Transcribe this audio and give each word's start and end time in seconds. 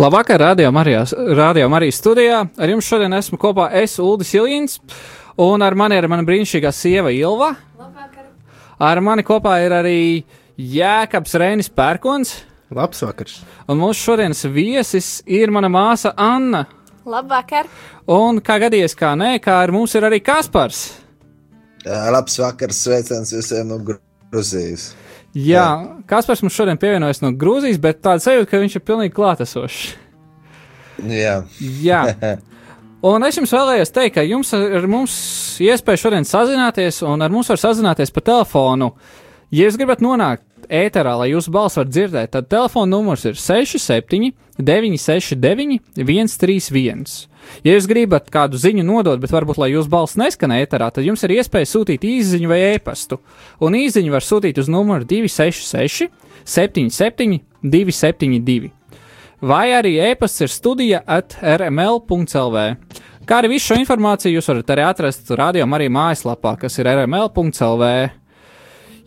Labvakar, 0.00 0.40
Radio 0.40 0.72
Marijas, 0.72 1.12
Radio 1.36 1.68
Marijas 1.68 1.98
studijā. 2.00 2.38
Ar 2.56 2.70
jums 2.72 2.86
šodien 2.88 3.12
esmu 3.12 3.36
kopā 3.36 3.66
es, 3.82 3.98
Uldis 4.00 4.30
Iljins, 4.32 4.78
un 5.36 5.60
ar 5.60 5.74
mani 5.76 5.98
ir 6.00 6.06
mana 6.08 6.24
brīnišķīgā 6.24 6.70
sieva 6.72 7.12
Ilva. 7.12 7.50
Labvakar. 7.76 8.30
Ar 8.80 9.00
mani 9.04 9.26
kopā 9.28 9.58
ir 9.60 9.74
arī 9.76 9.98
Jēkabs 10.56 11.36
Reinis 11.42 11.68
Pērkons, 11.68 12.32
Labs 12.72 13.04
vakars. 13.04 13.42
un 13.68 13.76
mūsu 13.82 14.06
šodienas 14.06 14.40
viesis 14.48 15.10
ir 15.26 15.52
mana 15.52 15.68
māsa 15.68 16.14
Anna. 16.16 16.64
Labvakar. 17.04 17.68
Un 18.08 18.40
kā 18.40 18.56
gadījies, 18.64 18.96
kā 18.96 19.12
nē, 19.20 19.34
kā 19.44 19.60
ar 19.66 19.74
mums 19.76 19.94
ir 20.00 20.08
arī 20.08 20.22
Kaspars. 20.24 20.94
Labs 21.84 22.40
vakars, 22.40 22.80
sveiciens 22.88 23.36
visiem 23.36 23.68
no 23.68 23.76
Grūzijas. 23.84 24.94
Jā, 25.36 25.66
Kaspars 26.10 26.42
mums 26.42 26.56
šodien 26.58 26.78
pievienojas 26.80 27.20
no 27.22 27.30
Grūzijas, 27.38 27.78
bet 27.82 28.00
tāda 28.02 28.22
sajūta, 28.22 28.48
ka 28.50 28.62
viņš 28.62 28.78
ir 28.80 28.86
pilnīgi 28.86 29.14
klātesošs. 29.14 29.82
Jā, 31.06 31.42
Jā. 31.80 32.04
Un 33.00 33.24
es 33.24 33.38
jums 33.38 33.52
vēlējos 33.56 33.94
teikt, 33.96 34.18
ka 34.18 34.22
jums 34.26 34.50
ar 34.52 34.84
mums 34.90 35.14
iespēja 35.64 36.02
šodien 36.02 36.26
sazināties, 36.28 36.98
un 37.08 37.24
ar 37.24 37.32
mums 37.32 37.48
var 37.48 37.56
sazināties 37.62 38.12
pa 38.12 38.20
telefonu. 38.26 38.90
Ja 39.48 39.64
jūs 39.64 39.78
gribat 39.80 40.02
nonākt 40.04 40.44
ēterā, 40.68 41.14
lai 41.22 41.30
jūsu 41.30 41.52
balss 41.54 41.80
var 41.80 41.88
dzirdēt, 41.88 42.34
tad 42.34 42.50
telefona 42.52 42.92
numurs 42.92 43.24
ir 43.24 43.40
67, 43.40 44.34
969, 44.66 45.78
131. 45.98 47.04
Ja 47.66 47.74
jūs 47.74 47.88
gribat 47.90 48.28
kādu 48.32 48.60
ziņu 48.60 48.84
nodot, 48.86 49.20
bet 49.22 49.32
varbūt, 49.34 49.60
lai 49.60 49.70
jūsu 49.72 49.90
balss 49.92 50.18
neskan 50.20 50.54
ēterā, 50.56 50.90
tad 50.94 51.06
jums 51.06 51.24
ir 51.26 51.36
iespēja 51.38 51.70
sūtīt 51.72 52.04
īsiņu 52.06 52.50
vai 52.50 52.60
e-pastu. 52.74 53.20
Un 53.64 53.78
īsiņu 53.78 54.12
var 54.14 54.26
sūtīt 54.26 54.60
uz 54.60 54.68
numuru 54.72 55.08
266, 55.08 56.10
77, 56.44 57.40
272 57.62 58.76
vai 59.40 59.72
arī 59.72 59.96
e-pasts 60.10 60.44
ir 60.44 60.52
studija 60.52 61.00
at 61.06 61.38
rml.clv. 61.40 62.64
Kā 63.24 63.38
arī 63.40 63.54
visu 63.54 63.70
šo 63.70 63.78
informāciju 63.80 64.36
jūs 64.36 64.48
varat 64.50 64.72
arī 64.74 64.86
atrast 64.88 65.30
radio 65.38 65.66
arī 65.76 65.88
mājaslapā, 65.92 66.56
kas 66.60 66.78
ir 66.80 66.90
rml.clv. 66.90 67.92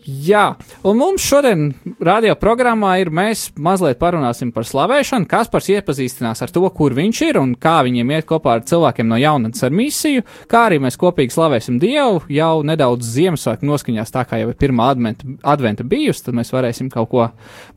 Jā, 0.04 0.50
un 0.84 0.98
mums 1.00 1.24
šodien 1.24 1.70
radio 2.04 2.34
programmā 2.36 2.90
ir 3.00 3.08
mēs 3.08 3.46
mazliet 3.56 3.96
parunāsim 3.96 4.50
par 4.52 4.66
slavēšanu. 4.68 5.24
Kaspars 5.30 5.70
iepazīstinās 5.72 6.44
ar 6.44 6.52
to, 6.52 6.60
kur 6.76 6.92
viņš 6.92 7.20
ir 7.24 7.38
un 7.40 7.54
kā 7.56 7.78
viņiem 7.86 8.12
iet 8.12 8.28
kopā 8.28 8.58
ar 8.58 8.66
cilvēkiem 8.68 9.08
no 9.08 9.16
jaunatnes 9.16 9.64
ar 9.64 9.72
misiju, 9.72 10.26
kā 10.50 10.66
arī 10.68 10.82
mēs 10.84 11.00
kopīgi 11.00 11.32
slavēsim 11.32 11.80
Dievu 11.80 12.20
jau 12.28 12.52
nedaudz 12.68 13.14
Ziemassvētku 13.14 13.64
noskaņās, 13.64 14.12
tā 14.12 14.26
kā 14.28 14.42
jau 14.42 14.52
ir 14.52 14.60
pirmā 14.60 14.90
adventa, 14.92 15.24
adventa 15.40 15.88
bijusi, 15.88 16.26
tad 16.26 16.36
mēs 16.36 16.52
varēsim 16.52 16.92
kaut 16.92 17.08
ko 17.14 17.30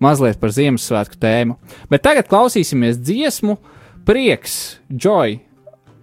mazliet 0.03 0.41
par 0.43 0.51
Ziemassvētku 0.51 1.23
tēmu. 1.23 1.55
Bet 1.87 2.03
tagad 2.09 2.27
klausīsimies 2.27 2.99
dziesmu 2.99 3.55
Prieks, 4.07 4.81
Joy, 4.91 5.39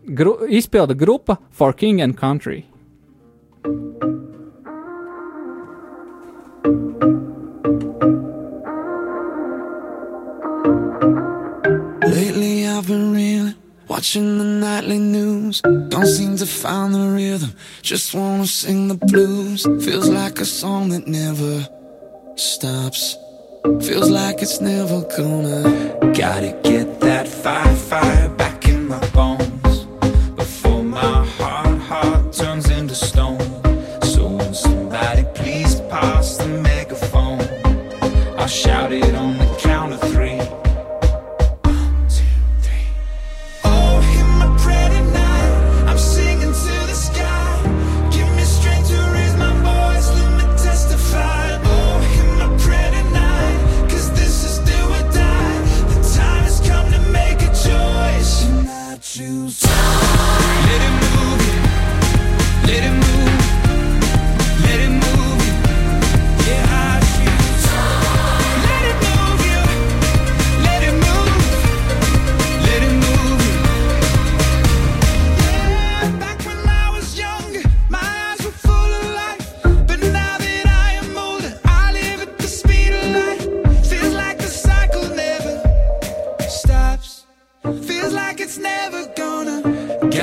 gru, 0.09 0.39
izpilda 0.49 0.97
grupa 0.97 1.37
For 1.53 1.77
King 1.77 2.01
and 2.01 2.17
Country. 2.17 2.63
Lately 6.65 6.81
I've 12.67 12.87
been 12.87 13.13
reeling, 13.13 13.55
watching 13.87 14.39
the 14.39 14.45
nightly 14.45 14.99
news. 14.99 15.61
Don't 15.61 16.07
seem 16.07 16.39
to 16.39 16.47
find 16.47 16.95
the 16.95 17.11
rhythm, 17.11 17.53
just 17.83 18.15
wanna 18.15 18.47
sing 18.47 18.89
the 18.89 18.95
blues. 18.95 19.65
Feels 19.85 20.09
like 20.09 20.41
a 20.41 20.47
song 20.47 20.89
that 20.89 21.07
never 21.07 21.69
stops. 22.37 23.19
Feels 23.83 24.09
like 24.09 24.41
it's 24.41 24.63
never 24.63 25.03
gonna. 25.19 25.99
Gotta 26.15 26.59
get 26.63 26.99
that 27.01 27.29
fire, 27.29 27.77
fire 27.77 28.31
back 28.31 28.67
in 28.69 28.89
my 28.89 29.07
bones 29.11 29.44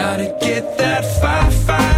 Gotta 0.01 0.35
get 0.41 0.79
that 0.79 1.06
fire, 1.22 1.51
fire 1.51 1.91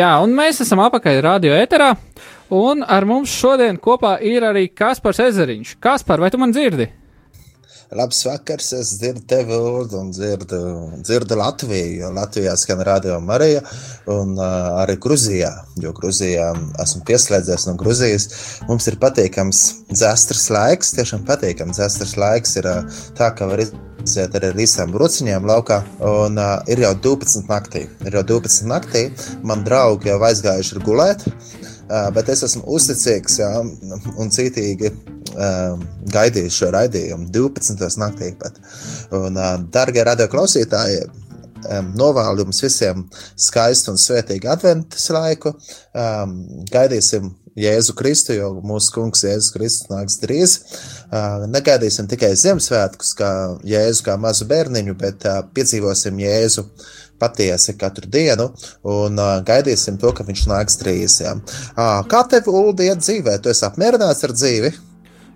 Jā, 0.00 0.14
un 0.24 0.30
mēs 0.32 0.62
esam 0.64 0.80
apakaļ 0.80 1.18
radio 1.26 1.52
ēterā, 1.60 1.90
un 2.56 2.80
ar 2.80 3.04
mums 3.04 3.34
šodien 3.36 3.76
kopā 3.76 4.14
ir 4.24 4.46
arī 4.48 4.62
Kaspars 4.72 5.20
Ezeriņš. 5.26 5.74
Kaspar, 5.82 6.22
vai 6.22 6.30
tu 6.32 6.40
man 6.40 6.54
dzirdi? 6.54 6.86
Labs 7.90 8.20
vakars, 8.22 8.68
es 8.78 8.90
dzirdu 9.00 9.24
tevi, 9.26 9.56
Ulu, 9.58 9.88
un 9.98 10.12
dzirdu, 10.14 10.58
dzirdu 11.02 11.34
Latviju. 11.34 11.96
jo 11.98 12.10
Latvijā 12.14 12.52
skan 12.56 12.80
radio 12.86 13.16
Marija, 13.20 13.64
un 14.06 14.36
uh, 14.38 14.78
arī 14.78 14.94
Grūzijā, 15.02 15.50
jo 15.82 15.90
Grūzijā 15.96 16.52
esmu 16.84 17.02
pieslēdzies 17.08 17.66
no 17.66 17.74
Grūzijas. 17.80 18.28
Mums 18.68 18.86
ir 18.86 18.98
patīkams 19.02 19.62
dzēstras 19.90 20.46
laiks, 20.54 20.94
tiešām 21.00 21.26
patīkams 21.26 21.80
dzēstras 21.80 22.14
laiks. 22.14 22.54
Ir 22.62 22.70
uh, 22.70 23.02
tā, 23.18 23.32
ka 23.34 23.50
var 23.50 23.64
iziet 23.64 24.38
arī 24.38 24.52
ar 24.52 24.62
īsām 24.62 24.94
bruciņām 24.94 25.50
laukā, 25.50 25.82
un 25.98 26.38
uh, 26.38 26.60
ir 26.70 26.84
jau 26.86 26.94
12 27.10 27.50
naktī. 27.50 27.88
Ir 28.06 28.20
jau 28.20 28.22
12 28.36 28.70
naktī, 28.70 29.08
man 29.42 29.66
draugi 29.66 30.14
jau 30.14 30.22
aizgājuši 30.30 30.86
gulēt. 30.86 31.26
Bet 32.14 32.28
es 32.30 32.44
esmu 32.46 32.62
uzticīgs 32.76 33.40
jā, 33.40 33.48
un 33.60 34.30
cītīgi 34.30 34.92
gaidīju 36.14 36.52
šo 36.54 36.70
raidījumu 36.74 37.30
12. 37.34 37.88
naktī. 38.02 38.30
Pat. 38.38 38.60
Un, 39.16 39.38
darbie 39.74 40.04
radioklausītāji, 40.06 41.02
novēlu 41.98 42.46
jums 42.46 42.62
visiem 42.64 43.04
skaistu 43.38 43.92
un 43.92 44.00
svētīgu 44.00 44.48
adventus 44.54 45.10
laiku. 45.12 45.52
Gaidīsim 46.70 47.34
Jēzu 47.60 47.96
Kristu, 47.98 48.32
jo 48.38 48.52
mūsu 48.64 48.92
kungs 48.94 49.24
Jēzus 49.26 49.50
Kristus 49.52 49.90
nāks 49.90 50.20
drīz. 50.22 50.54
Negaidīsim 51.50 52.08
tikai 52.08 52.30
Ziemassvētkus, 52.38 53.10
kā 53.18 53.30
Jēzu 53.66 54.06
kā 54.06 54.14
mazu 54.22 54.46
bērniņu, 54.48 54.94
bet 55.00 55.26
piedzīvosim 55.56 56.22
Jēzu 56.22 56.64
patiesi 57.20 57.76
katru 57.78 58.08
dienu 58.10 58.50
un 58.88 59.18
uh, 59.20 59.38
gaidīsim 59.46 59.98
to, 60.00 60.12
ka 60.16 60.26
viņš 60.26 60.46
nāks 60.50 60.78
drīz. 60.80 61.20
Ja. 61.24 61.36
Uh, 61.74 62.00
kā 62.10 62.24
tev, 62.30 62.48
Ulu, 62.50 62.74
iet 62.84 63.02
dzīvē? 63.04 63.38
Tu 63.42 63.52
esi 63.52 63.66
apmierināts 63.68 64.24
ar 64.26 64.34
dzīvi? 64.36 64.72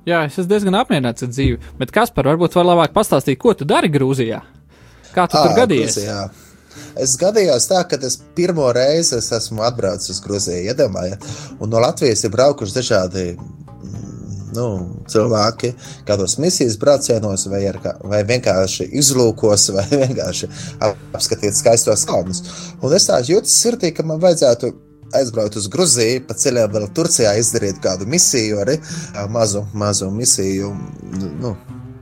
Jā, 0.04 0.24
es 0.28 0.34
esmu 0.36 0.50
diezgan 0.50 0.76
apmierināts 0.76 1.24
ar 1.24 1.30
dzīvi, 1.32 1.60
bet 1.80 1.92
Kaspar, 1.94 2.28
varbūt 2.28 2.58
var 2.58 2.66
labāk 2.68 2.92
pastāstīt, 2.96 3.40
ko 3.40 3.54
tu 3.56 3.64
dari 3.68 3.88
Grūzijā? 3.92 4.42
Kā 5.14 5.24
tu 5.30 5.38
tur 5.38 5.54
Ā, 5.54 5.60
gadījies? 5.62 5.96
Gruzijā. 5.96 6.18
Es 7.00 7.14
gadījos 7.18 7.68
tā, 7.70 7.80
ka 7.88 7.98
es 8.06 8.18
pirmo 8.36 8.66
reizi 8.74 9.16
es 9.16 9.30
esmu 9.32 9.62
atbraucis 9.66 10.16
uz 10.16 10.20
Grūziju, 10.24 10.64
iedomājiet, 10.72 11.24
un 11.62 11.72
no 11.72 11.80
Latvijas 11.82 12.24
ir 12.26 12.34
braukuši 12.34 12.76
dažādi 12.80 13.24
nu, 14.54 14.68
cilvēki, 15.10 15.72
kādos 16.08 16.38
misijas 16.42 16.78
braucienos, 16.80 17.46
vai, 17.52 17.64
kā- 17.82 17.96
vai 18.08 18.22
vienkārši 18.28 18.88
izlūkos, 19.00 19.68
vai 19.76 19.84
vienkārši 19.90 20.50
apskatīt 21.14 21.58
skaistos 21.58 22.06
kalnus. 22.08 22.42
Un 22.82 22.96
es 22.96 23.08
tā 23.10 23.20
jūtu 23.24 23.50
sirdī, 23.50 23.92
ka 23.94 24.06
man 24.06 24.22
vajadzētu 24.22 24.72
aizbraukt 25.14 25.56
uz 25.60 25.68
Grūziju, 25.70 26.24
pa 26.28 26.34
ceļam 26.38 26.72
vēl 26.74 26.90
Turcijā 26.96 27.36
izdarīt 27.38 27.78
kādu 27.82 28.08
misiju, 28.10 28.58
arī 28.64 28.80
mazu, 29.30 29.66
mazu 29.76 30.10
misiju. 30.10 30.72
Nu, 31.42 31.54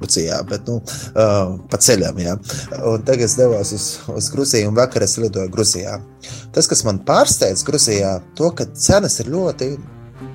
Turcijā, 0.02 0.40
bet 0.48 0.66
nu, 0.66 0.80
uh, 0.82 1.52
pa 1.70 1.78
ceļam. 1.78 2.18
Ja. 2.18 2.34
Un 2.90 3.04
tagad 3.06 3.28
es 3.28 3.36
devos 3.38 3.70
uz, 3.76 3.84
uz 4.10 4.30
Grūziju, 4.34 4.72
un 4.72 4.78
vakar 4.78 5.04
es 5.06 5.14
lidoju 5.22 5.52
Grūzijā. 5.54 5.98
Tas, 6.54 6.66
kas 6.70 6.82
man 6.88 6.98
pārsteidz 7.06 7.62
Grūzijā, 7.68 8.16
to, 8.38 8.50
ka 8.58 8.66
cenas 8.74 9.20
ir 9.22 9.30
ļoti 9.30 9.76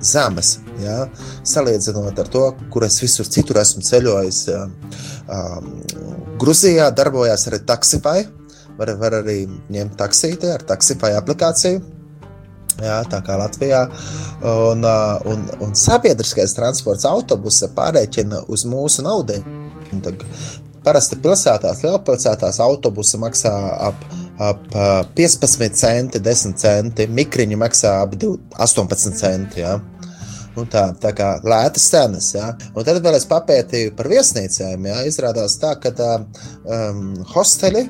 zemes. 0.00 0.56
Ja, 0.82 1.06
salīdzinot 1.46 2.18
ar 2.22 2.30
to, 2.32 2.44
kur 2.72 2.86
es 2.86 3.00
visur 3.02 3.28
citur 3.28 3.60
esmu 3.62 3.84
ceļojis. 3.86 4.40
Um, 5.28 5.70
Grūzijā 6.40 6.90
darbojās 6.94 7.48
arī 7.50 7.62
Taxify. 7.66 8.26
Var, 8.78 8.92
var 9.00 9.18
arī 9.24 9.40
ņemt 9.74 9.96
taksīti 9.98 10.52
ar 10.54 10.62
Taxify 10.66 11.16
aplikāciju. 11.18 11.82
Jā, 12.78 13.00
tā 13.10 13.18
kā 13.26 13.34
Latvijā. 13.40 13.82
Un, 14.46 14.86
un, 15.32 15.44
un 15.66 15.74
sabiedriskais 15.74 16.54
transports, 16.54 17.08
autobusa 17.08 17.72
pārreķina 17.74 18.44
uz 18.46 18.62
mūsu 18.70 19.02
tad 20.04 20.22
Parasti 20.88 21.18
pilsētās, 21.20 21.82
lielpilsētās 21.84 22.60
autobusa 22.64 23.18
maksā 23.20 23.50
ap, 23.88 24.04
ap 24.38 24.64
ā, 24.72 24.88
15 25.18 25.78
centi, 25.78 26.22
10 26.22 26.58
centi, 26.60 27.06
mikriņi 27.10 27.58
maksā 27.58 27.98
ap 28.04 28.18
2 28.18 28.34
18 28.58 29.16
centi. 29.18 29.64
Jā. 29.64 29.78
Nu 30.58 30.64
tā, 30.66 30.88
tā 30.98 31.12
kā 31.14 31.28
lētas 31.46 31.84
cenas. 31.92 32.32
Ja? 32.34 32.48
Un 32.74 32.86
tad 32.86 32.98
vēl 33.04 33.14
es 33.18 33.26
papētīju 33.30 33.92
par 33.98 34.08
viesnīcēm. 34.10 34.88
Ja? 34.90 35.02
Izrādās 35.06 35.54
tā, 35.62 35.74
ka 35.78 35.92
tā, 35.94 36.12
um, 36.66 37.12
hosteli 37.34 37.84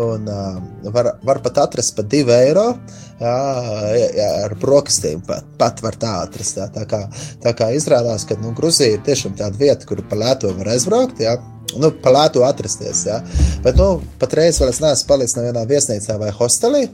un, 0.00 0.30
uh, 0.30 0.88
var, 0.94 1.14
var 1.26 1.42
pat 1.44 1.60
atrast 1.66 1.96
par 1.98 2.08
2 2.08 2.32
eiro. 2.38 2.70
Jā, 2.72 3.03
jā, 3.20 4.28
ar 4.44 4.54
brokastīm 4.60 5.22
pat, 5.26 5.46
pat 5.60 5.82
var 5.84 5.98
tā 6.00 6.14
atrast. 6.24 6.58
Jā. 6.58 6.68
Tā, 6.74 6.86
kā, 6.90 7.04
tā 7.44 7.54
kā 7.56 7.70
izrādās, 7.76 8.26
ka 8.28 8.38
nu, 8.42 8.54
Grūzija 8.56 8.98
ir 8.98 9.02
tiešām 9.06 9.36
tāda 9.38 9.60
vieta, 9.60 9.86
kur 9.88 10.02
pa 10.08 10.18
lēto 10.18 10.52
var 10.58 10.74
aizbraukt. 10.74 11.22
Jā. 11.22 11.38
Nu, 11.80 11.90
pa 12.02 12.12
lētu 12.12 12.44
atrasties. 12.46 13.02
Ja? 13.08 13.18
Bet 13.64 13.78
nu, 13.80 13.98
patreiz 14.20 14.60
vēl 14.60 14.70
es 14.70 14.80
neesmu 14.82 15.08
palicis 15.08 15.36
nevienā 15.38 15.64
viesnīcā 15.66 16.18
vai 16.20 16.30
hostelī, 16.36 16.84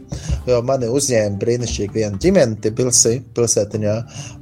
jo 0.48 0.60
mani 0.66 0.88
uzņēma 0.88 1.40
brīnišķīgi 1.42 1.96
viena 1.96 2.20
ģimene, 2.22 2.56
Tbilisi 2.64 3.16
pilsētiņā, 3.36 3.96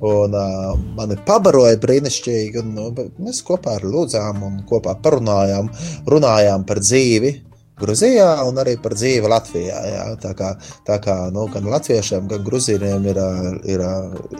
un 0.07 0.39
uh, 0.39 0.71
mani 0.99 1.19
pabaroja 1.27 1.81
brīnišķīgi. 1.83 2.63
Un, 2.63 2.77
nu, 2.77 3.09
mēs 3.25 3.43
kopā 3.47 3.79
ar 3.81 3.89
lūdzām 3.89 4.45
un 4.47 4.63
kopā 4.69 4.99
parunājām, 5.03 5.73
runājām 6.07 6.69
par 6.69 6.83
dzīvi. 6.85 7.35
Grūzijā 7.81 8.29
un 8.49 8.59
arī 8.63 8.77
par 8.83 8.95
dzīvi 8.99 9.31
Latvijā. 9.31 9.81
Jā. 9.93 10.07
Tā 10.23 10.33
kā, 10.39 10.53
tā 10.89 10.99
kā 11.05 11.19
nu, 11.35 11.47
gan 11.53 11.69
latviešiem, 11.71 12.29
gan 12.31 12.47
grūzīniem 12.47 13.11
ir, 13.13 13.21
ir, 13.75 13.85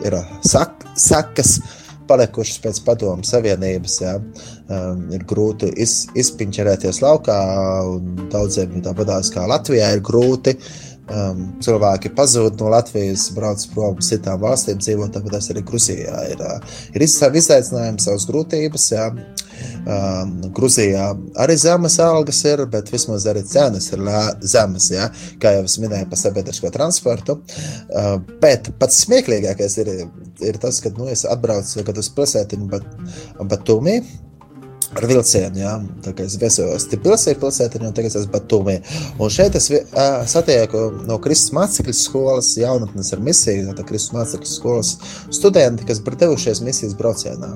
ir 0.05 0.17
sak, 0.47 0.83
sakas 0.99 1.59
palikušas 2.09 2.59
pēc 2.63 2.81
padomu 2.87 3.25
savienības. 3.27 3.97
Jā. 4.01 4.17
Um, 4.69 5.07
ir 5.15 5.25
grūti 5.29 5.71
iz, 5.81 6.03
izpinčerēties 6.17 7.01
laukā, 7.05 7.39
un 7.89 8.27
daudziem 8.33 8.79
tāpatās 8.85 9.31
kā 9.33 9.47
Latvijā 9.49 9.91
ir 9.95 10.03
grūti. 10.05 10.55
Um, 11.09 11.55
cilvēki 11.65 12.11
pazūd 12.13 12.59
no 12.61 12.67
Latvijas, 12.69 13.31
brauc 13.33 13.63
prom 13.73 13.97
uz 13.97 14.11
citām 14.11 14.43
valstīm, 14.43 14.77
dzīvo 14.77 15.07
tāpat 15.09 15.39
arī 15.55 15.63
Grūzijā. 15.65 16.19
Ir, 16.35 16.43
ā, 16.45 16.59
ir 16.93 17.01
iz- 17.01 17.15
savi 17.17 17.41
izaicinājumi, 17.41 18.03
savas 18.03 18.27
grūtības. 18.29 18.85
Jā. 18.93 19.07
Um, 19.89 20.35
Grūzijā 20.55 21.09
arī 21.43 21.57
zemes 21.59 21.99
algas 22.03 22.41
ir, 22.47 22.65
bet 22.71 22.91
vismaz 22.93 23.27
arī 23.29 23.43
cenas 23.47 23.89
ir 23.93 24.03
zemes, 24.41 24.89
ja? 24.93 25.09
kā 25.41 25.55
jau 25.57 25.65
es 25.67 25.77
minēju 25.81 26.09
par 26.11 26.21
sabiedrisko 26.21 26.71
transportu. 26.75 27.39
Uh, 27.89 28.15
bet 28.43 28.71
pats 28.79 29.03
smieklīgākais 29.05 29.77
ir, 29.83 29.93
ir 30.45 30.61
tas, 30.61 30.81
ka 30.83 30.93
nu, 30.97 31.09
es 31.11 31.25
atbraucu 31.27 31.85
kad 31.89 31.99
uz 31.99 32.09
pilsētiņu 32.15 32.81
Batumī. 33.49 33.99
Ar 34.97 35.05
vilcienu, 35.05 35.59
jā, 35.61 35.71
tā 36.01 36.15
kā 36.17 36.25
es 36.25 36.33
viesojos 36.41 36.87
Tbilisi 36.89 37.35
pilsētiņā, 37.37 37.91
un 37.91 37.93
tagad 37.93 38.15
es 38.17 38.25
Batumī. 38.33 38.79
Un 39.21 39.29
šeit 39.29 39.53
es 39.59 39.67
ā, 39.69 40.07
satieku 40.25 40.81
no 41.05 41.19
Kristus 41.21 41.53
mācekļu 41.53 41.93
skolas 41.93 42.55
jaunatnes 42.57 43.13
ar 43.13 43.21
misiju, 43.21 43.75
tā 43.77 43.85
Kristus 43.85 44.15
mācekļu 44.17 44.49
skolas 44.49 44.95
studenti, 45.29 45.85
kas 45.85 46.01
devušies 46.01 46.63
misijas 46.65 46.97
braucienā. 46.97 47.53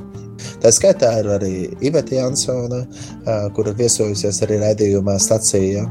Tā 0.64 0.72
skaitā 0.74 1.12
ir 1.22 1.30
arī 1.36 1.54
Iveta 1.86 2.18
Jansone, 2.18 2.84
ā, 3.28 3.38
kur 3.56 3.70
ir 3.70 3.78
viesojusies 3.80 4.42
arī 4.46 4.60
raidījumā 4.62 5.16
stacija, 5.22 5.86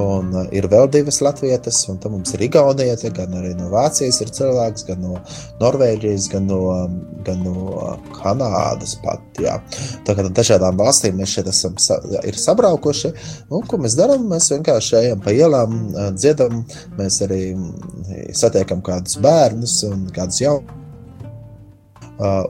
un 0.00 0.32
ir 0.54 0.68
vēl 0.72 0.88
divas 0.92 1.20
latvietas, 1.24 1.82
un 1.90 2.00
tam 2.02 2.16
mums 2.16 2.34
ir 2.36 2.46
Igaunieta, 2.46 3.10
gan 3.16 3.34
arī 3.38 3.54
no 3.58 3.70
Vācijas 3.72 4.20
ir 4.24 4.32
cilvēks, 4.36 4.86
gan 4.88 5.02
no 5.04 5.18
Norvēģijas, 5.62 6.30
gan 6.32 6.48
no, 6.50 6.60
gan 7.26 7.42
no 7.46 7.96
Kanādas 8.16 8.96
pat, 9.04 9.22
jā. 9.42 9.58
Tā 10.06 10.16
kā 10.16 10.24
no 10.26 10.32
dažādām 10.36 10.78
valstīm 10.80 11.18
mēs 11.20 11.36
šeit 11.36 11.50
esam 11.52 11.76
sa 11.82 11.98
ir 12.22 12.38
sabraukuši, 12.40 13.12
un 13.50 13.66
ko 13.68 13.80
mēs 13.82 13.98
darām, 13.98 14.26
mēs 14.30 14.50
vienkārši 14.54 14.98
ejam 15.02 15.22
pa 15.24 15.34
ielām, 15.36 15.78
dziedam, 16.16 16.64
mēs 16.98 17.20
arī 17.26 17.42
satiekam 18.36 18.82
kādus 18.86 19.20
bērnus 19.22 19.80
un 19.90 20.08
kādus 20.14 20.42
jaunus 20.44 20.85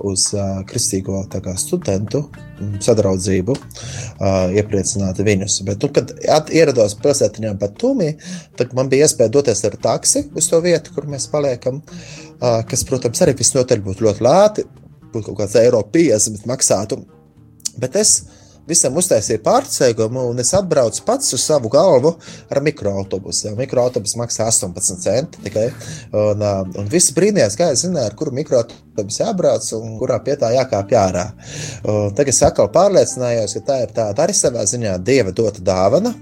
uz 0.06 0.28
uh, 0.37 0.61
kristīgo 0.68 1.23
kā, 1.30 1.54
studentu 1.58 2.23
mm, 2.28 2.76
sadraudzību, 2.85 3.56
uh, 3.56 4.54
iepriecināt 4.54 5.18
viņus. 5.26 5.58
Bet, 5.66 5.82
nu, 5.82 5.90
kad 5.94 6.12
ierados 6.54 6.96
pilsētiņā 7.02 7.54
Batumī, 7.61 8.12
tad 8.58 8.75
man 8.78 8.90
bija 8.92 9.08
iespēja 9.08 9.32
doties 9.35 9.64
ar 9.66 9.78
taksi 9.82 10.26
uz 10.37 10.50
to 10.52 10.61
vietu, 10.64 10.94
kur 10.94 11.08
mēs 11.11 11.28
paliekam, 11.32 11.82
uh, 11.82 12.62
kas, 12.68 12.87
protams, 12.87 13.23
arī 13.26 13.37
visnotaļ 13.38 13.85
būtu 13.87 14.06
ļoti 14.06 14.26
lēti, 14.26 14.66
būtu 15.12 15.30
kaut 15.30 15.42
kāds 15.42 15.58
eiro 15.62 15.82
50 15.92 16.46
maksātu. 16.50 17.02
Bet 17.80 17.99
es 17.99 18.20
visam 18.68 18.96
uztaisīja 18.99 19.42
pārsteigumu, 19.44 20.26
un 20.32 20.42
es 20.42 20.52
atbraucu 20.56 21.04
pats 21.06 21.35
uz 21.37 21.44
savu 21.46 21.70
galvu 21.73 22.14
ar 22.50 22.61
mikroautobusu. 22.64 23.49
Jā, 23.49 23.54
mikroautobuss 23.58 24.18
maksā 24.18 24.49
18 24.50 25.00
centi 25.02 25.44
tikai. 25.46 25.68
Un, 26.12 26.42
uh, 26.42 26.62
un 26.80 26.90
visi 26.92 27.14
brīnījās, 27.16 27.58
kā 27.58 27.70
es 27.75 27.85
zināju, 27.87 28.11
ar 28.11 28.18
kuru 28.18 28.35
mikroautobusu 28.37 29.23
jābrauc 29.23 29.70
un 29.78 29.96
kurā 30.00 30.18
pie 30.25 30.37
tā 30.40 30.52
jākāpj 30.56 30.99
ārā. 30.99 31.26
Un 31.85 32.14
tagad 32.16 32.35
es 32.35 32.42
atkal 32.46 32.70
pārliecinājos, 32.75 33.58
ka 33.58 33.64
tā 33.70 33.80
ir 33.85 33.96
tāda 33.96 34.26
arī 34.26 34.37
savā 34.37 34.66
ziņā 34.68 34.96
dieva 35.04 35.35
dota 35.37 35.64
dāvana. 35.64 36.14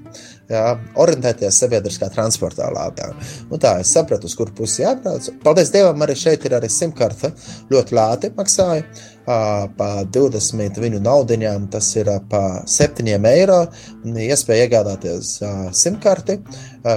Jā, 0.45 0.75
orientēties 1.01 1.57
sabiedriskā 1.63 2.11
transportā 2.13 2.67
lāpā. 2.73 3.09
Un 3.49 3.61
tā 3.63 3.79
es 3.81 3.95
sapratu, 3.97 4.29
uz 4.29 4.37
kuru 4.37 4.53
pusi 4.59 4.83
jābrauc. 4.83 5.31
Paldies 5.45 5.73
Dievam, 5.73 6.03
arī 6.05 6.17
šeit 6.21 6.45
ir 6.45 6.59
arī 6.59 6.69
simtkarte. 6.69 7.33
Ļoti 7.73 7.97
lēti 7.97 8.31
maksāja. 8.37 8.85
Pa 9.25 9.89
20 10.13 10.77
viņu 10.83 10.99
naudiņām 11.01 11.71
tas 11.73 11.87
ir 11.97 12.11
pa 12.29 12.43
7 12.69 13.09
eiro. 13.31 13.63
un 14.05 14.19
Iespēja 14.21 14.67
iegādāties 14.67 15.31
simtkarti, 15.73 16.37